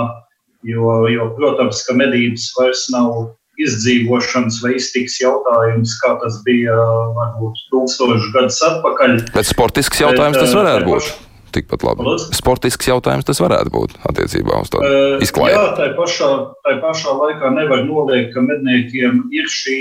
[0.69, 6.77] jo, jo, protams, ka medības vairs nav izdzīvošanas vai iztiks jautājums, kā tas bija
[7.17, 9.17] varbūt tūkstošus gadus atpakaļ.
[9.34, 11.12] Bet sportisks jautājums Bet, tas varētu būt
[11.55, 12.05] tikpat labi.
[12.07, 12.31] Lūdzu?
[12.37, 15.55] Sportisks jautājums tas varētu būt attiecībā uz to uh, izklaidu.
[15.55, 16.29] Jā, tā pašā,
[16.65, 19.77] tā pašā laikā nevar noliekt, ka medniekiem ir šī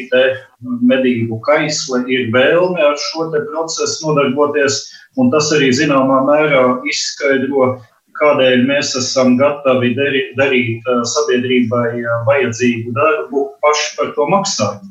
[0.90, 4.83] medību kaisle, ir vēlme ar šo procesu nodarboties,
[5.20, 7.72] un tas arī zināmā mērā izskaidro,
[8.20, 14.88] kādēļ mēs esam gatavi darīt, darīt sabiedrībai vajadzīgu darbu, paši par to maksājot.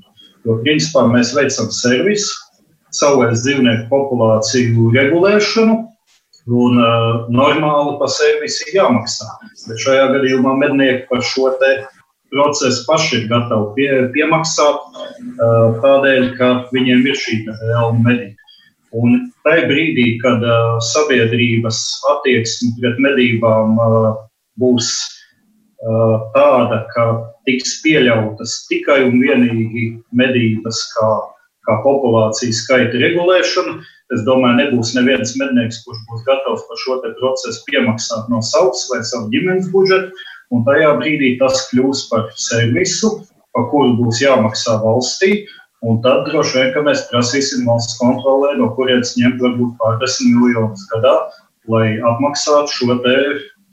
[0.47, 2.31] Jo, principā, mēs veicam servisu,
[2.95, 5.75] savvaļas dzīvnieku populāciju regulēšanu,
[6.49, 9.27] Un uh, normāli par servisu jāmaksā.
[9.67, 11.51] Bet šajā gadījumā mednieki par šo
[12.29, 18.35] procesu paši ir gatavi pie, piemaksāt, uh, tādēļ, ka viņiem ir šī vēlme medīt.
[18.97, 21.83] Un tajā brīdī, kad uh, sabiedrības
[22.15, 24.09] attieksme pret medībām uh,
[24.57, 24.89] būs
[25.85, 27.05] uh, tāda, ka
[27.45, 29.85] tiks pieļautas tikai un vienīgi
[30.17, 31.13] medības kā,
[31.69, 36.97] kā populācijas skaita regulēšana, uh, Es domāju, nebūs neviens mednieks, kurš būs gatavs par šo
[37.19, 40.09] procesu piemaksāt no savas vai savu ģimenes budžeta.
[40.49, 43.11] Un tajā brīdī tas kļūs par servisu,
[43.53, 45.45] par kuru būs jāmaksā valstī.
[45.85, 50.89] Un tad droši vien, ka mēs prasīsim valsts kontrolē, no kurienes ņemt varbūt pārdesmit miljonus
[50.91, 51.13] gadā,
[51.69, 53.15] lai apmaksātu šo te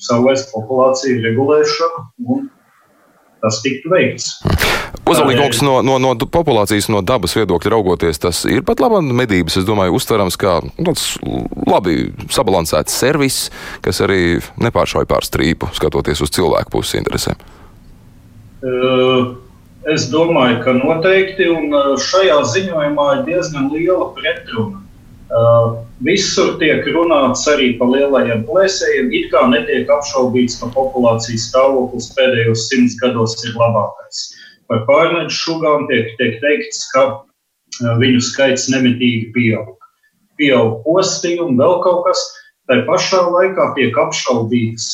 [0.05, 2.49] savvaļas populāciju regulēšanu un
[3.41, 4.35] tas tiktu veikts.
[5.07, 9.67] Uzalīgums no, no, no populācijas, no dabas viedokļa raugoties, tas ir pat labi medības, es
[9.69, 11.17] domāju, uztverams kā nu, tāds
[11.67, 13.41] labi sabalansēts servis,
[13.85, 17.39] kas arī nepāršauj pār strīpu, skatoties uz cilvēku puses interesēm.
[19.87, 21.71] Es domāju, ka noteikti, un
[22.03, 24.83] šajā ziņojumā ir diezgan liela pretruna.
[25.27, 29.09] Uh, visur tiek runāts arī par lielajiem plēsējiem.
[29.11, 34.21] It kā netiek apšaubīts, ka populācijas stāvoklis pēdējos simts gados ir labākais.
[34.71, 39.75] Par pārneģu šūgām tiek, tiek teikts, ka uh, viņu skaits nemitīgi pieaug.
[40.41, 42.25] Pieaug postījumi, vēl kaut kas.
[42.67, 44.87] Tā pašā laikā tiek apšaubīts,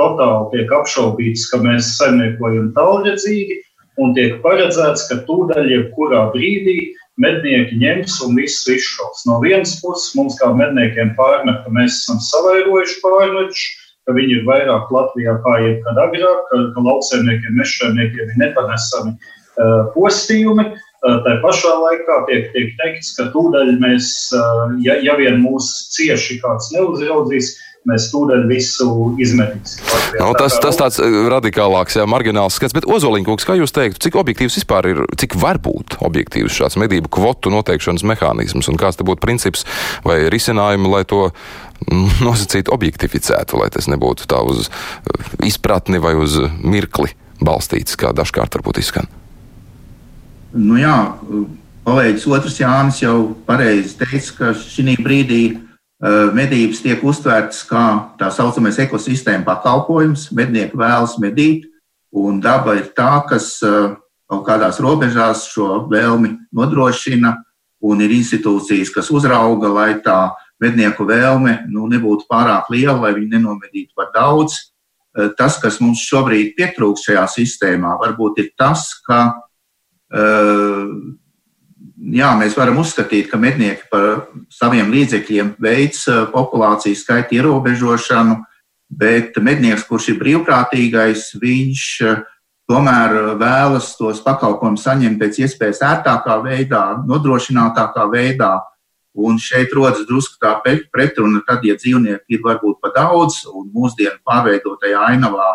[0.00, 3.58] totāli tiek apšaubīts, ka mēs saimniekojam tālredzīgi
[4.00, 6.78] un tiek paredzēts, ka tūdaļ jebkurā brīdī
[7.20, 9.26] mednieki ņems un viss izšaus.
[9.28, 13.66] No vienas puses mums kā medniekiem pārmet, ka mēs esam savairojuši pārmečus,
[14.06, 19.90] ka viņi ir vairāk Latvijā kā jebkad agrāk, ka, ka lauksaimniekiem, mežsaimniekiem ir nepanesami uh,
[19.96, 20.70] postījumi.
[21.00, 25.70] Uh, tā pašā laikā tiek, tiek teikts, ka tūdaļ mēs, uh, ja, ja vien mūs
[25.96, 27.54] cieši kāds neuzraudzīs,
[27.88, 28.88] mēs tūdaļ visu
[29.20, 29.84] izmetīsim.
[30.20, 34.18] No, tas, tas tāds eh, radikālāks, jā, margināls skats, bet Ozoliņkungs, kā jūs teiktu, cik
[34.20, 39.06] objektīvs vispār ir, cik var būt objektīvs šāds medību kvotu noteikšanas mehānisms un kāds te
[39.06, 39.64] būtu princips
[40.04, 41.30] vai risinājumi, lai to
[42.26, 48.60] nosacītu objektificētu, lai tas nebūtu tā uz eh, izpratni vai uz mirkli balstīts, kā dažkārt
[48.60, 49.08] varbūt izskan.
[50.50, 51.14] Nu jā,
[51.86, 53.16] kolēģis otrs Jānis jau
[53.46, 55.69] pareizi teica, ka šī brīdī uh,
[56.00, 57.84] medības tiek uztvērtas kā
[58.20, 60.30] tā saucamais ekosistēma pakalpojums.
[60.32, 61.66] Mednieki vēlas medīt,
[62.12, 63.92] un daba ir tā, kas uh,
[64.30, 67.36] kaut kādās robežās šo vēlmi nodrošina,
[67.80, 73.36] un ir institūcijas, kas uzrauga, lai tā mednieku vēlme nu, nebūtu pārāk liela, lai viņi
[73.36, 74.56] nenomedītu par daudz.
[75.12, 79.26] Uh, tas, kas mums šobrīd pietrūkst šajā sistēmā, varbūt ir tas, ka
[82.00, 88.40] jā, mēs varam uzskatīt, ka mednieki par saviem līdzekļiem veids populācijas skaita ierobežošanu,
[88.90, 91.84] bet mednieks, kurš ir brīvprātīgais, viņš
[92.70, 98.56] tomēr vēlas tos pakalpojumus saņemt pēc iespējas ērtākā veidā, nodrošinātākā veidā.
[99.20, 104.20] Un šeit rodas drusku tā pretruna, tad, ja dzīvnieki ir varbūt pa daudz un mūsdienu
[104.22, 105.48] pārveidotajā ainavā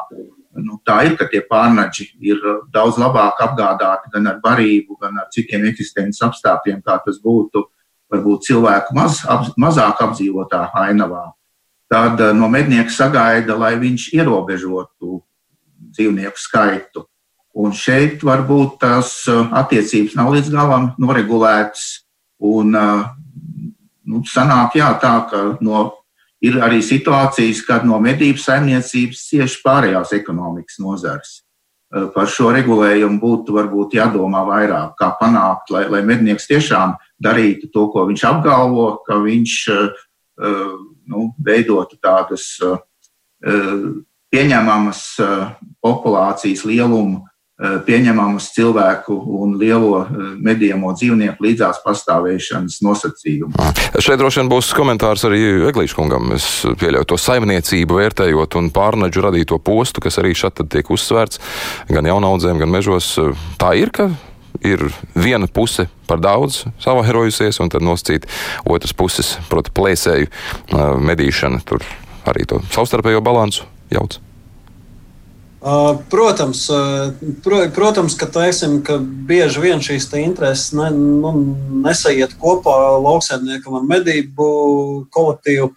[0.61, 5.17] nu, tā ir, ka tie pārnaģi ir uh, daudz labāk apgādāti gan ar barību, gan
[5.21, 7.65] ar citiem eksistences apstākļiem, kā tas būtu
[8.11, 11.27] varbūt cilvēku maz, ap, mazāk apdzīvotā ainavā.
[11.91, 15.19] Tad uh, no mednieka sagaida, lai viņš ierobežotu
[15.95, 17.05] dzīvnieku skaitu.
[17.55, 22.01] Un šeit varbūt tās uh, attiecības nav līdz galam noregulētas.
[22.45, 25.85] Un, nu, sanāk, jā, tā, ka no
[26.45, 31.39] Ir arī situācijas, kad no medību saimniecības cieši pārējās ekonomikas nozares.
[32.13, 37.85] Par šo regulējumu būtu varbūt jādomā vairāk, kā panākt, lai, lai mednieks tiešām darītu to,
[37.93, 39.53] ko viņš apgalvo, ka viņš
[41.07, 42.49] nu, veidotu tādas
[44.33, 45.03] pieņemamas
[45.85, 47.23] populācijas lielumu
[47.55, 53.55] pieņemamus cilvēku un lielo eh, medījamo dzīvnieku līdzās pastāvēšanas nosacījumu.
[53.95, 55.39] Šeit droši vien būs komentārs arī
[55.69, 56.33] Eglīškungam.
[56.35, 61.39] Es pieļauju to saimniecību, vērtējot un pārnaģu radīto postu, kas arī šeit tiek uzsvērts
[61.95, 63.13] gan jaunaudzēm, gan mežos.
[63.61, 64.09] Tā ir, ka
[64.65, 64.83] ir
[65.15, 68.27] viena puse par daudz savaherojusies, un tad noscīt
[68.67, 71.87] otras puses, proti, plēsēju eh, medīšana, tur
[72.27, 73.63] arī to savstarpējo balansu
[73.95, 74.19] jauc.
[76.09, 76.67] Protams,
[77.73, 81.31] protams ka, teiksim, ka bieži vien šīs intereses ne, nu,
[81.81, 84.47] nesaiet kopā lauksaimniekam ar medību
[85.09, 85.71] kolektīvu.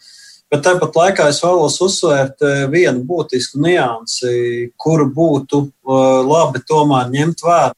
[0.53, 5.65] Bet tāpat laikā es vēlos uzsvērt vienu būtisku niansi, kuru būtu
[6.29, 7.73] labi tomēr ņemt vērā.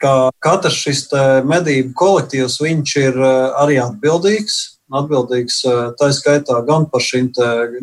[0.00, 1.06] Ka katrs šis
[1.44, 2.56] medību kolektīvs
[3.04, 5.60] ir arī atbildīgs atbildīgs
[5.98, 7.30] tā skaitā gan par šīm,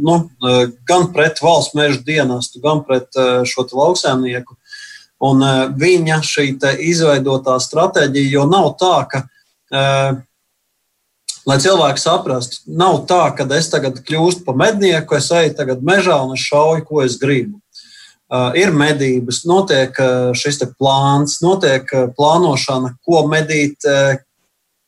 [0.04, 0.18] nu,
[0.88, 3.10] gan pret valsts meža dienestu, gan pret
[3.48, 4.58] šo lauksēmnieku.
[5.22, 5.46] Un
[5.78, 6.48] viņa šī
[6.82, 9.20] izveidotā stratēģija, jo nav tā, ka,
[11.46, 16.18] lai cilvēki saprastu, nav tā, ka es tagad kļūstu par mednieku, es eju tagad mežā
[16.26, 17.60] un es šauju, ko es gribu.
[18.58, 19.98] Ir medības, notiek
[20.40, 23.84] šis plāns, notiek plānošana, ko medīt,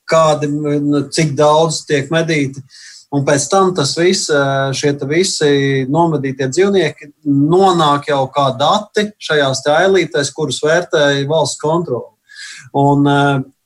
[0.10, 0.50] kādi,
[1.13, 2.63] cik daudz tiek medīti.
[3.13, 4.32] Un pēc tam tas viss,
[4.74, 12.10] šie visi nomedītie dzīvnieki nonāk jau kā dati šajās ailītēs, kurus vērtēja valsts kontrole.
[12.74, 13.06] Un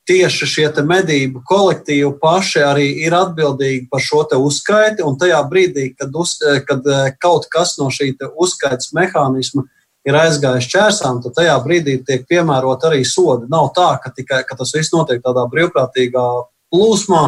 [0.08, 5.04] tieši šie medību kolektīvi paši arī ir atbildīgi par šo uzskaiti.
[5.08, 6.84] Un tajā brīdī, kad, uz, kad
[7.24, 9.64] kaut kas no šī uzskaites mehānisma
[10.08, 13.50] ir aizgājis čērsām, tad tajā brīdī tiek piemērot arī sodi.
[13.52, 16.28] Nav tā, ka, tikai, ka tas viss notiek tādā brīvprātīgā
[16.74, 17.24] plūsmā,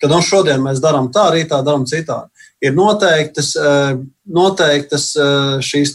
[0.00, 2.30] ka nu, šodien mēs darām tā, rītā darām citādi.
[2.64, 5.94] Ir noteiktas, eh, noteiktas eh, šīs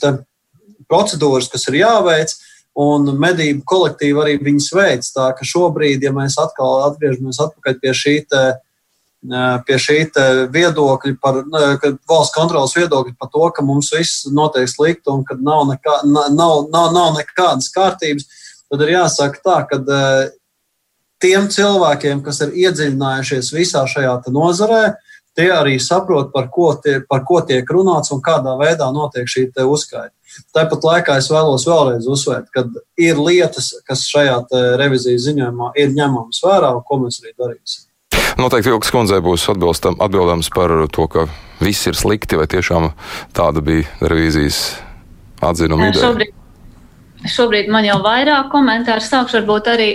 [0.90, 2.36] procedūras, kas ir jāveic.
[2.80, 5.10] Un medību kolektīvi arī viņas veids.
[5.12, 7.42] Tā ka šobrīd, ja mēs atkal atgriežamies
[7.82, 8.54] pie šī uh,
[9.68, 9.98] pie šī
[10.54, 11.42] viedokļa, par
[12.08, 16.70] valsts kontrolas viedokļa par to, ka mums viss notiek slikti un ka nav, nekā, nav,
[16.72, 18.30] nav, nav nekādas kārtības,
[18.72, 19.82] tad ir jāsaka tā, ka
[21.20, 24.96] tiem cilvēkiem, kas ir iedziļinājušies visā šajā nozarē,
[25.36, 29.50] tie arī saprot, par ko, tie, par ko tiek runāts un kādā veidā notiek šī
[29.68, 30.16] uzskaita.
[30.56, 32.64] Tāpat laikā es vēlos vēlreiz uzsvērt, ka
[33.02, 34.42] ir lietas, kas šajā
[34.80, 37.89] revizijas ziņojumā ir ņemamas vērā un ko mēs arī darīsim.
[38.40, 41.26] Noteikti Vilks kundzei būs atbilstam, atbildams par to, ka
[41.60, 42.92] viss ir slikti, vai tiešām
[43.36, 44.60] tāda bija revīzijas
[45.44, 46.08] atzinuma ideja.
[46.08, 46.39] Šobrīd,
[47.28, 49.88] Šobrīd man jau vairāk komentāru sākšu varbūt arī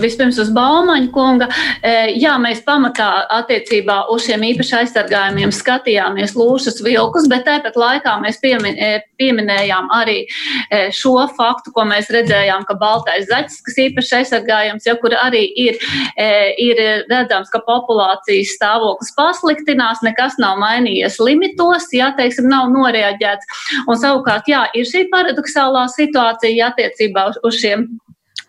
[0.00, 1.48] vispirms uz Baumaņa kunga.
[1.84, 8.14] E, jā, mēs pamatā attiecībā uz šiem īpaši aizsargājumiem skatījāmies lūšas vilkus, bet tāpat laikā
[8.22, 13.78] mēs piemin, e, pieminējām arī e, šo faktu, ko mēs redzējām, ka baltais zaķis, kas
[13.84, 15.76] īpaši aizsargājams, ja kur arī ir,
[16.16, 16.80] ir
[17.10, 23.62] redzams, ka populācijas stāvoklis pasliktinās, nekas nav mainījies limitos, jā, teiksim, nav noreaģēts.
[23.84, 27.86] Un savukārt, jā, ir šī paradoxālā situācija, attiecībā uz, uz šiem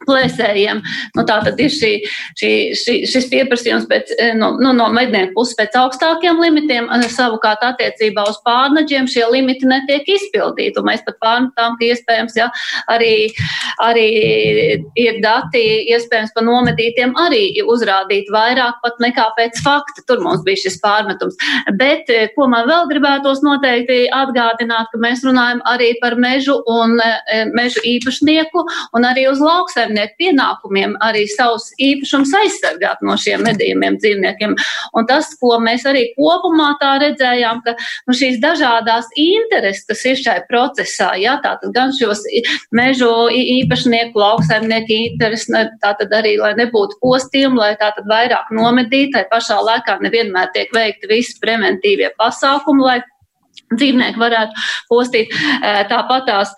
[0.08, 0.82] plēsējiem.
[1.18, 1.92] Nu, tā tad ir šī,
[2.40, 7.08] šī, šī, šis pieprasījums pēc, eh, no, nu, no mednieku puses pēc augstākiem limitiem, eh,
[7.12, 10.80] savukārt attiecībā uz pārnaģiem šie limiti netiek izpildīti.
[10.82, 12.50] Un mēs pat pārmetām, ka iespējams, ja
[12.92, 13.30] arī,
[13.84, 14.08] arī
[15.00, 15.64] ir dati
[15.94, 20.06] iespējams pa nomedītiem arī uzrādīt vairāk pat nekā pēc fakta.
[20.08, 21.40] Tur mums bija šis pārmetums.
[21.80, 27.00] Bet, eh, ko man vēl gribētos noteikti atgādināt, ka mēs runājam arī par mežu un
[27.54, 28.64] mežu īpašnieku
[28.94, 34.56] un arī uz lauksēm lauksaimnieku pienākumiem arī savus īpašumus aizsargāt no šiem medījumiem dzīvniekiem.
[34.94, 37.76] Un tas, ko mēs arī kopumā tā redzējām, ka
[38.08, 42.24] nu, šīs dažādās intereses, kas ir šajā procesā, jā, tātad gan šos
[42.72, 45.50] mežu īpašnieku, lauksaimnieku intereses,
[45.82, 51.38] tātad arī, lai nebūtu postījumi, lai tātad vairāk nomedītai pašā laikā nevienmēr tiek veikti visi
[51.42, 53.00] preventīvie pasākumi, lai
[53.74, 55.34] dzīvnieki varētu postīt.
[55.90, 56.54] Tāpat tās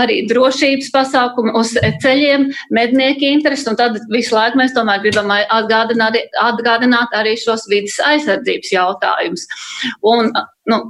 [0.00, 6.18] arī drošības pasākumi uz ceļiem, mednieki interesi, un tad visu laiku mēs tomēr gribam atgādināt,
[6.42, 9.46] atgādināt arī šos vidas aizsardzības jautājumus.
[10.02, 10.32] Un,
[10.70, 10.80] nu,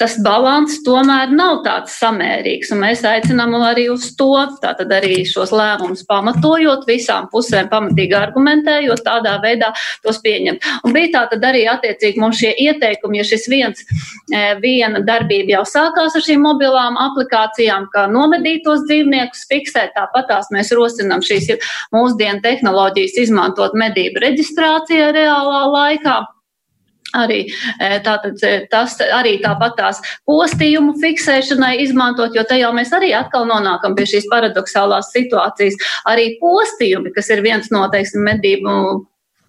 [0.00, 5.52] tas balans tomēr nav tāds samērīgs, un mēs aicinām arī uz to, tātad arī šos
[5.54, 9.70] lēmumus pamatojot, visām pusēm pamatīgi argumentējot, tādā veidā
[10.04, 10.64] tos pieņemt.
[10.86, 15.58] Un bija tā tad arī attiecīgi mums šie ieteikumi, ja šis viens, e, viena darbība
[15.58, 21.52] jau sākās ar šīm mobilām aplikācijām, kā nomedītos dzīvniekus fiksēt, tāpat tās mēs rosinam šīs
[21.92, 26.20] mūsdienu tehnoloģijas izmantot medību reģistrācijā reālā laikā.
[27.18, 27.40] Arī,
[27.82, 33.10] e, tātad, e, tas arī tāpat tās postījumu fiksēšanai izmantot, jo te jau mēs arī
[33.18, 35.78] atkal nonākam pie šīs paradoxālās situācijas.
[36.10, 38.76] Arī postījumi, kas ir viens no, teiksim, medību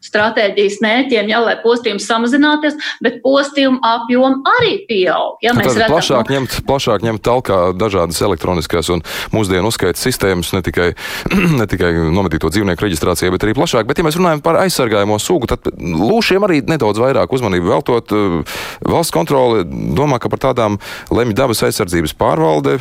[0.06, 5.38] stratēģijas mērķiem, ja, lai postījums samazināties, bet postījumu apjomu arī pieaug.
[5.46, 9.04] Ja, mēs redzam, plašāk, ņemt, plašāk ņemt talkā dažādas elektroniskās un
[9.36, 10.90] mūsdienu uzskaitas sistēmas, ne tikai,
[11.60, 13.88] ne tikai nometīto dzīvnieku reģistrācijai, bet arī plašāk.
[13.90, 18.16] Bet, ja mēs runājam par aizsargājamo sugu, tad lūšiem arī nedaudz vairāk uzmanību veltot.
[18.16, 20.80] Eh, valsts kontrole domā, ka par tādām
[21.14, 22.78] lemj dabas aizsardzības pārvalde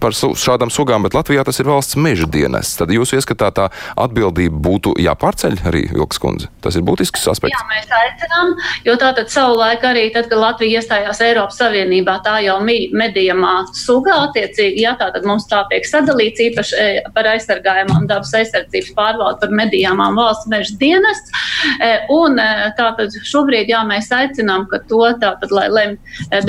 [0.00, 2.78] par šādām sugām, bet Latvijā tas ir valsts meža dienests.
[2.80, 6.50] Tad jūs ieskatā tā atbildība būtu jāpārceļ arī Vilks kundze.
[6.64, 7.54] Tas ir būtisks aspekts.
[7.54, 8.54] Jā, mēs aicinām,
[8.86, 14.82] jo tātad savulaik arī tad, kad Latvija iestājās Eiropas Savienībā, tā jau medījumā sugā attiecīgi,
[14.84, 20.18] jā, tātad mums tā tiek sadalīts īpaši e, par aizsargājumām dabas aizsardzības pārvaldu par medījumām
[20.18, 21.44] valsts meža dienests.
[21.78, 25.96] E, un e, tātad šobrīd, jā, mēs aicinām, ka to tātad, lai lem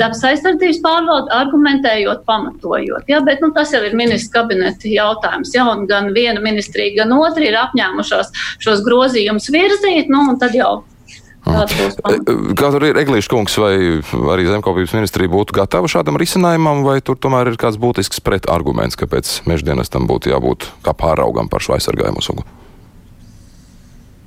[0.00, 3.06] dabas aizsardzības pārvaldu argumentējot, pamatojot.
[3.10, 5.54] Jā, bet nu, tas jau ir ministra kabineta jautājums.
[5.54, 8.32] Jā, un gan viena ministrija, gan otra ir apņēmušās
[8.64, 10.84] šos grozījumus virzīt virzīt, nu, un tad jau.
[11.46, 13.74] Kā tur ir Eglīša kungs vai
[14.34, 19.42] arī Zemkopības ministrija būtu gatava šādam risinājumam, vai tur tomēr ir kāds būtisks pretarguments, kāpēc
[19.46, 22.42] meždienestam būtu jābūt kā pāraugam par šo aizsargājumu sugu?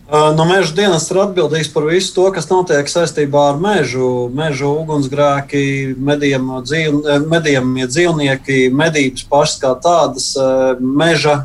[0.10, 4.08] No meža dienas ir atbildīgs par visu to, kas notiek saistībā ar mežu.
[4.34, 5.62] Meža ugunsgrēki,
[6.02, 7.04] medījumie dzīv,
[7.84, 10.32] dzīvnieki, medības pašas kā tādas,
[10.82, 11.36] meža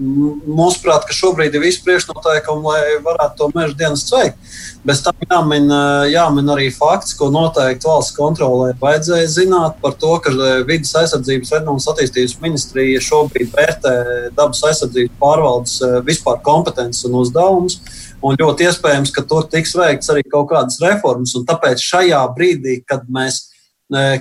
[0.00, 4.38] Mūsuprāt, ka šobrīd ir visi priekšnoteikumi, lai varētu to meža dienas veikt.
[4.86, 5.68] Bez tam jāmin,
[6.08, 10.32] jāmin arī fakts, ko noteikti valsts kontrolē vajadzēja zināt par to, ka
[10.68, 13.94] vidas aizsardzības reģionas attīstības ministrija šobrīd vērtē
[14.38, 15.76] dabas aizsardzības pārvaldes
[16.08, 17.80] vispār kompetences un uzdevumus.
[18.24, 21.36] Un ļoti iespējams, ka tur tiks veikts arī kaut kādas reformas.
[21.48, 23.46] Tāpēc šajā brīdī, kad mēs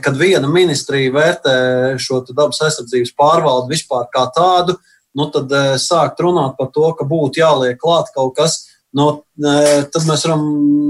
[0.03, 1.57] kad viena ministrija vērtē
[2.01, 4.75] šo dabas aizsardzības pārvaldi vispār kā tādu,
[5.17, 8.61] nu, tad eh, sākt runāt par to, ka būtu jāliek klāt kaut kas,
[8.95, 10.43] nu, eh, tad mēs varam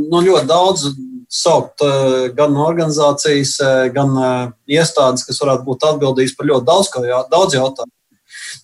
[0.09, 0.89] nu, ļoti daudz
[1.29, 3.57] saukt eh, gan organizācijas,
[3.95, 4.17] gan
[4.69, 7.95] iestādes, kas varētu būt atbildīgas par ļoti daudz, jā, daudz jautājumu.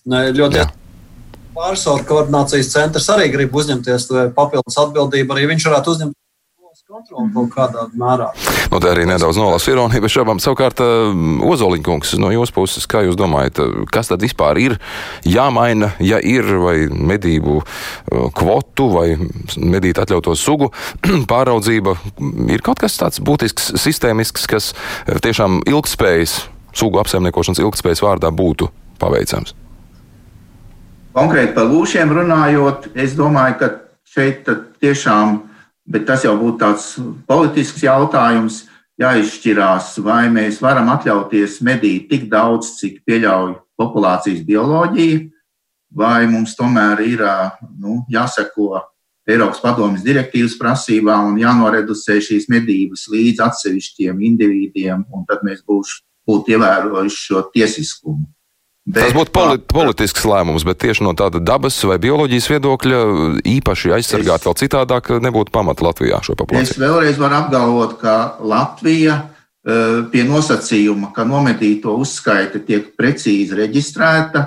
[0.06, 0.66] Ļoti
[1.56, 5.34] pārsvaru koordinācijas centrs arī grib uzņemties papildus atbildību.
[5.34, 6.16] Arī viņš varētu uzņemt
[6.86, 8.30] kontroli kaut kādā mērā.
[8.66, 11.12] Nu, tā arī nedaudz nolasu ironiju, bet šobrīd savukārt uh,
[11.46, 14.76] Ozoliņkungs no jūsu puses, kā jūs domājat, uh, kas tad vispār ir
[15.26, 19.06] jāmaina, ja ir vai medību uh, kvotu vai
[19.56, 20.72] medīt atļauto sugu
[21.32, 21.94] pāraudzība,
[22.50, 24.72] ir kaut kas tāds būtisks, sistēmisks, kas
[25.06, 26.40] tiešām ilgspējas,
[26.76, 28.68] sugu apsaimniekošanas ilgspējas vārdā būtu
[29.00, 29.54] paveicams?
[31.16, 33.68] Konkrēti par lūšiem runājot, es domāju, ka
[34.16, 34.48] šeit
[34.84, 35.38] tiešām,
[35.86, 36.88] bet tas jau būtu tāds
[37.28, 38.64] politisks jautājums,
[39.00, 45.24] jāizšķirās, vai mēs varam atļauties medīt tik daudz, cik pieļauj populācijas bioloģija,
[45.96, 47.24] vai mums tomēr ir
[47.78, 48.82] nu, jāseko
[49.26, 55.96] Eiropas padomjas direktīvas prasībām un jānoreducē šīs medības līdz atsevišķiem individiem, un tad mēs būs,
[56.26, 58.22] būtu ievērojuši šo tiesiskumu.
[58.86, 63.00] Bet, Tas būtu polit, politisks lēmums, bet tieši no tāda dabas vai bioloģijas viedokļa
[63.50, 66.76] īpaši aizsargāt es, vēl citādāk nebūtu pamata Latvijā šo populāciju.
[66.76, 68.14] Es vēlreiz varu apgalvot, ka
[68.46, 69.18] Latvija
[70.12, 74.44] pie nosacījuma, ka nomedīto uzskaita tiek precīzi reģistrēta,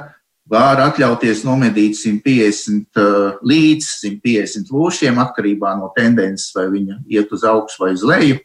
[0.50, 7.84] var atļauties nomedīt 150 līdz 150 lūšiem atkarībā no tendences, vai viņa iet uz augšu
[7.84, 8.40] vai uz leju,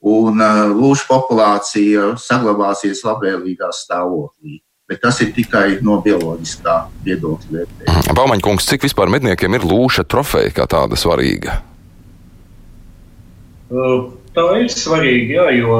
[0.00, 0.40] un
[0.80, 6.74] lūšu populācija saglabāsies labvēlīgā stāvoklī bet tas ir tikai no bioloģiskā
[7.06, 8.16] viedokļa vērtējuma.
[8.16, 11.60] Baumaņkungs, cik vispār medniekiem ir lūša trofeja kā tāda svarīga?
[14.34, 15.78] Tā ir svarīga, jā, jo,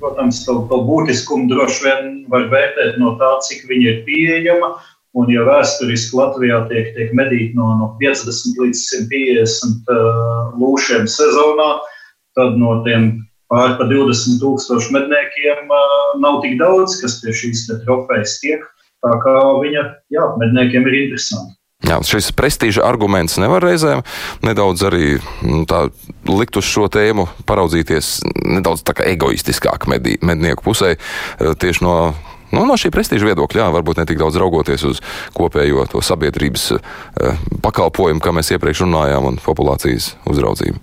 [0.00, 4.74] protams, to, to būtiskumu droši vien var vērtēt no tā, cik viņa ir pieejama.
[5.12, 8.78] Un, ja vēsturiski Latvijā tiek, tiek medīti no, no 50 līdz
[9.12, 11.66] 150 uh, lūšiem sezonā,
[12.32, 13.10] tad no tiem
[13.52, 15.72] pāri pa 20 tūkstošu medniekiem
[16.22, 18.64] nav tik daudz, kas pie šīs trofejas tiek.
[19.02, 19.82] Tā kā viņa,
[20.14, 21.56] jā, medniekiem ir interesanti.
[21.82, 24.04] Jā, šis prestiža arguments nevar reizēm
[24.46, 25.88] nedaudz arī nu, tā,
[26.30, 30.94] likt uz šo tēmu, paraudzīties nedaudz egoistiskāk medī, mednieku pusē
[31.38, 31.96] tieši no.
[32.52, 34.98] Nu, no šī prestiža viedokļa, jā, varbūt ne tik daudz raugoties uz
[35.32, 36.66] kopējo to sabiedrības
[37.64, 40.76] pakalpojumu, kā mēs iepriekš runājām, un populācijas uzraudzību.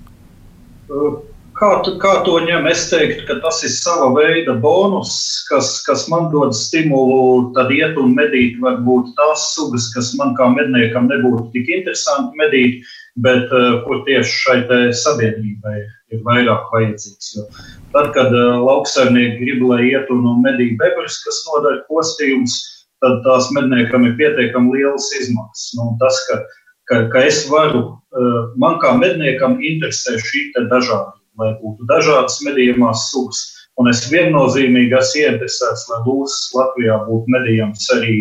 [1.60, 2.70] Kā, tu, kā to ņem?
[2.72, 5.12] Es teiktu, ka tas ir sava veida bonus,
[5.50, 10.48] kas, kas man dod stimulu, tad iet un medīt varbūt tās sugas, kas man kā
[10.54, 12.88] medniekam nebūtu tik interesanti medīt,
[13.26, 14.58] bet uh, kur tieši šai
[15.02, 15.76] sabiedrībai
[16.16, 17.34] ir vairāk vajadzīgs.
[17.36, 17.46] Jo
[17.92, 22.56] tad, kad uh, lauksaimnieki grib, lai iet un medī bebrus, kas nodara postījumus,
[23.04, 25.76] tad tās medniekam ir pietiekami lielas izmaksas.
[25.76, 26.42] Nu, tas, ka,
[26.88, 27.86] ka, ka es varu,
[28.16, 33.46] uh, man kā medniekam interesē šī dažādība lai būtu dažādas medījumās sugas.
[33.80, 38.16] Un es viennozīmīgi esmu ieinteresēts, lai lūsas Latvijā būtu medījams arī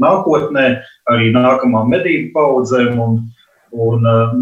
[0.00, 0.66] nākotnē,
[1.12, 2.96] arī nākamām medību paudzēm.
[3.02, 3.20] Un,
[3.76, 4.34] un, uh,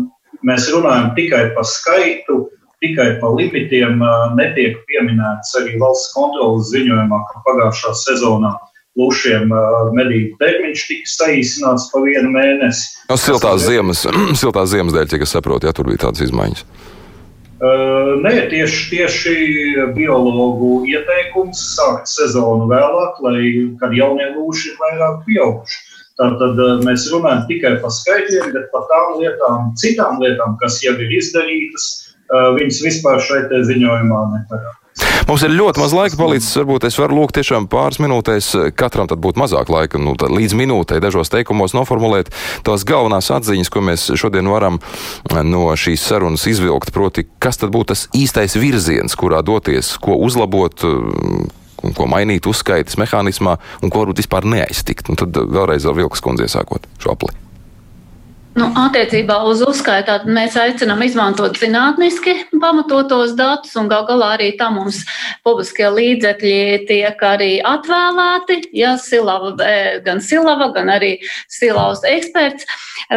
[0.47, 2.45] mēs runājam tikai par skaitu,
[2.85, 3.99] tikai par limitiem.
[3.99, 8.55] Uh, netiek pieminēts arī valsts kontrolas ziņojumā, ka pagājušā sezonā
[8.99, 12.89] Lūšiem uh, medību termiņš tika saīsināts pa vienu mēnesi.
[13.11, 14.03] No siltās ziemas,
[14.41, 16.65] siltās ziemas dēļ, cik es saprotu, ja tur bija tādas izmaiņas.
[17.61, 19.33] Nē, tieši, tieši
[19.93, 23.43] biologu ieteikums sākt sezonu vēlāk, lai
[23.83, 25.81] kad jaunie lūši ir vairāk pieauguši.
[26.21, 31.13] Tātad mēs runājam tikai par skaitļiem, bet par tām lietām, citām lietām, kas jau ir
[31.21, 31.87] izdarītas,
[32.33, 34.90] viņas vispār šeit ziņojumā neparādās.
[35.31, 36.57] Mums ir ļoti maz laika palicis.
[36.59, 40.99] Varbūt es varu lūgt tiešām pāris minūtēs, katram tad būtu mazāk laika, nu, līdz minūtei
[40.99, 42.33] dažos teikumos noformulēt
[42.67, 44.81] tās galvenās atziņas, ko mēs šodien varam
[45.47, 46.91] no šīs sarunas izvilkt.
[46.91, 52.99] Proti, kas tad būtu tas īstais virziens, kurā doties, ko uzlabot, un ko mainīt uzskaitas
[52.99, 53.55] mehānismā,
[53.85, 55.15] un ko varbūt vispār neaiztikt.
[55.15, 57.50] Un tad vēlreiz ar Vilkas kundzi iesākot šo apli.
[58.59, 64.75] Nu, attiecībā uz uzskaitāt, mēs aicinām izmantot zinātniski pamatotos datus, un gal galā arī tam
[64.81, 65.05] mums
[65.47, 68.57] publiskie līdzekļi tiek arī atvēlēti.
[68.75, 71.13] Ja Silava, e, gan Silava, gan arī
[71.47, 72.67] Silavas eksperts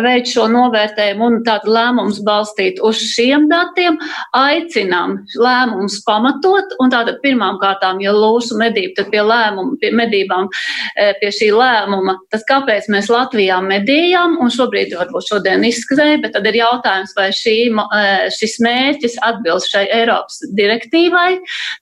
[0.06, 3.98] veic šo novērtējumu un tādu lēmumus balstīt uz šiem datiem,
[4.38, 10.54] aicinām lēmumus pamatot, un tātad pirmām kārtām, ja lūsu medību, tad pie lēmumu, pie medībām,
[10.94, 16.34] e, pie šī lēmuma, tad kāpēc mēs Latvijā medījām, un šobrīd varbūt šodien izskanēja, bet
[16.36, 18.04] tad ir jautājums, vai šī, e,
[18.34, 21.38] šis mērķis atbilst šai Eiropas direktīvai,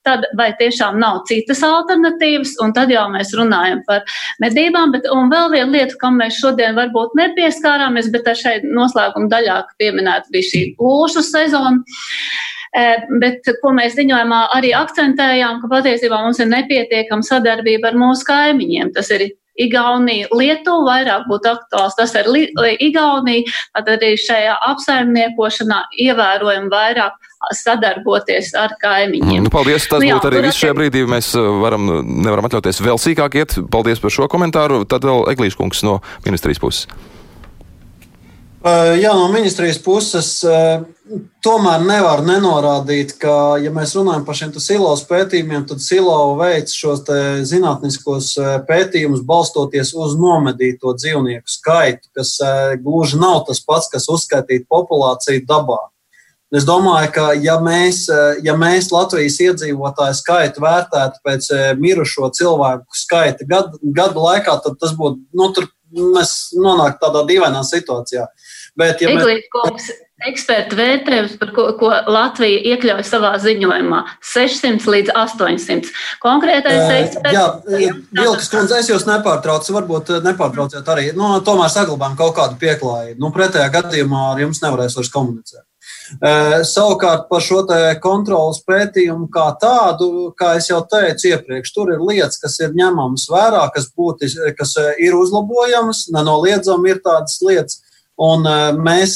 [0.08, 4.06] tad vai tiešām nav citas alternatīvas, un tad jau mēs runājam par
[4.44, 4.94] medībām.
[4.96, 9.60] Bet, un vēl viena lieta, kam mēs šodien varbūt nepieskārāmies, bet ar šeit noslēguma daļā
[9.82, 11.84] pieminēta bija šī lūšu sezona.
[12.72, 12.84] E,
[13.20, 18.94] bet, ko mēs ziņojumā arī akcentējām, ka patiesībā mums ir nepietiekama sadarbība ar mūsu kaimiņiem.
[18.96, 19.28] Tas ir
[19.60, 21.98] Igaunija, Lietuva vairāk būtu aktuāls.
[21.98, 22.30] Tas ir
[22.80, 27.20] Igaunija, tad arī šajā apsaimniekošanā ievērojami vairāk
[27.58, 29.46] sadarboties ar kaimiņiem.
[29.48, 31.04] Nu, paldies, tas nu, jā, būtu arī viss šajā brīdī.
[31.10, 31.90] Mēs uh, varam,
[32.24, 33.58] nevaram atļauties vēl sīkāk iet.
[33.74, 34.84] Paldies par šo komentāru.
[34.90, 36.86] Tad vēl Eglīškungs no ministrijas puses.
[38.62, 40.84] Uh, jā, no ministrijas puses uh,
[41.44, 47.04] tomēr nevar nenorādīt, ka, ja mēs runājam par šiem silovas pētījumiem, tad silova veids šos
[47.50, 48.34] zinātniskos
[48.68, 52.36] pētījumus balstoties uz nomedīto dzīvnieku skaitu, kas
[52.84, 55.80] gluži nav tas pats, kas uzskaitīt populāciju dabā.
[56.52, 58.04] Es domāju, ka ja mēs,
[58.44, 61.48] ja mēs Latvijas iedzīvotāju skaitu vērtētu pēc
[61.80, 67.64] mirušo cilvēku skaita gadu, gadu laikā, tad tas būtu, nu, tur mēs nonāktu tādā dīvainā
[67.68, 68.28] situācijā.
[68.80, 69.92] Bet, ja mēs...
[70.22, 74.04] kungs, eksperta vērtējums, par ko, ko Latvija iekļauj savā ziņojumā-
[74.34, 75.92] 600 līdz 800.
[76.22, 77.34] Konkrētais uh, eksperts.
[77.34, 81.12] Jā, Vilkas kundze, es jūs nepārtraucu, varbūt nepārtrauciet arī.
[81.16, 83.20] Nu, tomēr saglabājam kaut kādu pieklājību.
[83.20, 85.66] Nu, pretējā gadījumā ar jums nevarēs vairs komunicēt.
[86.68, 87.62] Savukārt par šo
[88.04, 93.64] kontrolas pētījumu kā tādu, kā jau teicu iepriekš, tur ir lietas, kas ir ņemamas vērā,
[93.74, 97.80] kas, būtis, kas ir uzlabojamas, nenoliedzami ir tādas lietas.
[98.22, 98.46] Un
[98.86, 99.16] mēs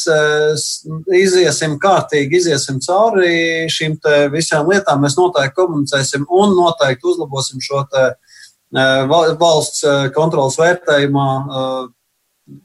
[1.14, 4.00] iziesim kārtīgi, iziesim cauri šīm
[4.34, 5.04] visām lietām.
[5.04, 7.84] Mēs noteikti komunicēsim un noteikti uzlabosim šo
[8.72, 9.86] valsts
[10.16, 11.28] kontrolas vērtējumā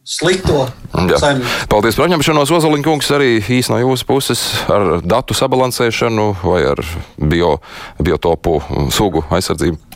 [0.04, 1.68] slikto saimnieku.
[1.72, 6.82] Paldies par apņemšanos, Ozoliņkungs, arī īsi no jūsu puses ar datu sabalansēšanu vai ar
[7.16, 7.58] bio,
[8.00, 8.58] biotopu
[8.92, 9.89] sugu aizsardzību.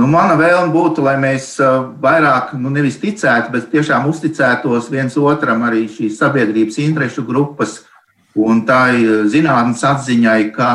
[0.00, 1.58] Nu, mana vēlme būtu, lai mēs
[2.00, 7.82] vairāk, nu, nevis ticētu, bet tiešām uzticētos viens otram arī šīs sabiedrības interešu grupas
[8.32, 8.94] un tā
[9.28, 10.70] zinātnes atziņai, ka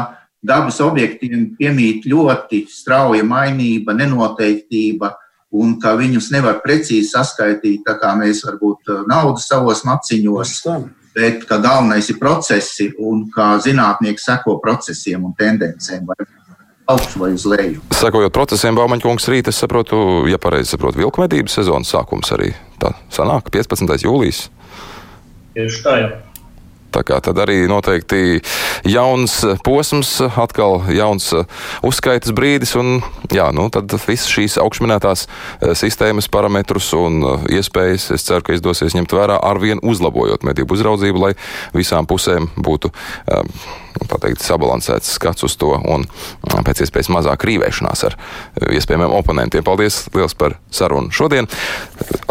[0.46, 5.16] dabas objektiem piemīt ļoti strauja mainība, nenoteiktība
[5.58, 10.56] un ka viņus nevar precīzi saskaitīt, tā kā mēs varbūt naudu savos maciņos,
[11.18, 16.12] bet ka galvenais ir procesi un kā zinātnieki seko procesiem un tendencēm.
[16.12, 16.20] Vai
[16.86, 17.82] augšu vai uz leju.
[17.96, 19.98] Sekojot procesiem, Baumaņkungs rīt, es saprotu,
[20.30, 24.06] ja pareizi saprotu, vilku medību sezonas sākums arī tā sanāk 15.
[24.06, 24.46] jūlijas.
[25.56, 26.14] Tieši tā jau.
[26.96, 28.40] Tā kā tad arī noteikti
[28.88, 31.34] jauns posms, atkal jauns
[31.84, 33.02] uzskaitas brīdis, un
[33.36, 38.56] jā, nu, tad visas šīs augšminētās eh, sistēmas parametrus un eh, iespējas, es ceru, ka
[38.56, 41.34] izdosies ņemt vērā arvien uzlabojot medību uzraudzību, lai
[41.76, 43.52] visām pusēm būtu um,
[44.22, 46.06] teikt, sabalansēts skats uz to un
[46.66, 48.18] pēc iespējas mazāk krīvēšanās ar
[48.72, 49.64] iespējamiem oponentiem.
[49.66, 51.48] Paldies liels par sarunu šodien.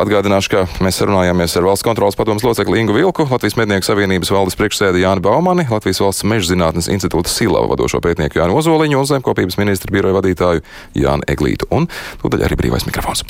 [0.01, 4.54] Atgādināšu, ka mēs sarunājāmies ar valsts kontrolas padomus locekli Ingu Vilku, Latvijas mednieku savienības valdes
[4.61, 9.59] priekšsēdi Jāni Baumani, Latvijas valsts meža zinātnes institūta Silava vadošo pētnieku Jāni Ozoliņu un zemkopības
[9.61, 10.65] ministra biroja vadītāju
[11.05, 11.71] Jāni Eglītu.
[11.75, 11.91] Un
[12.23, 13.27] tūdaļ arī brīvais mikrofons.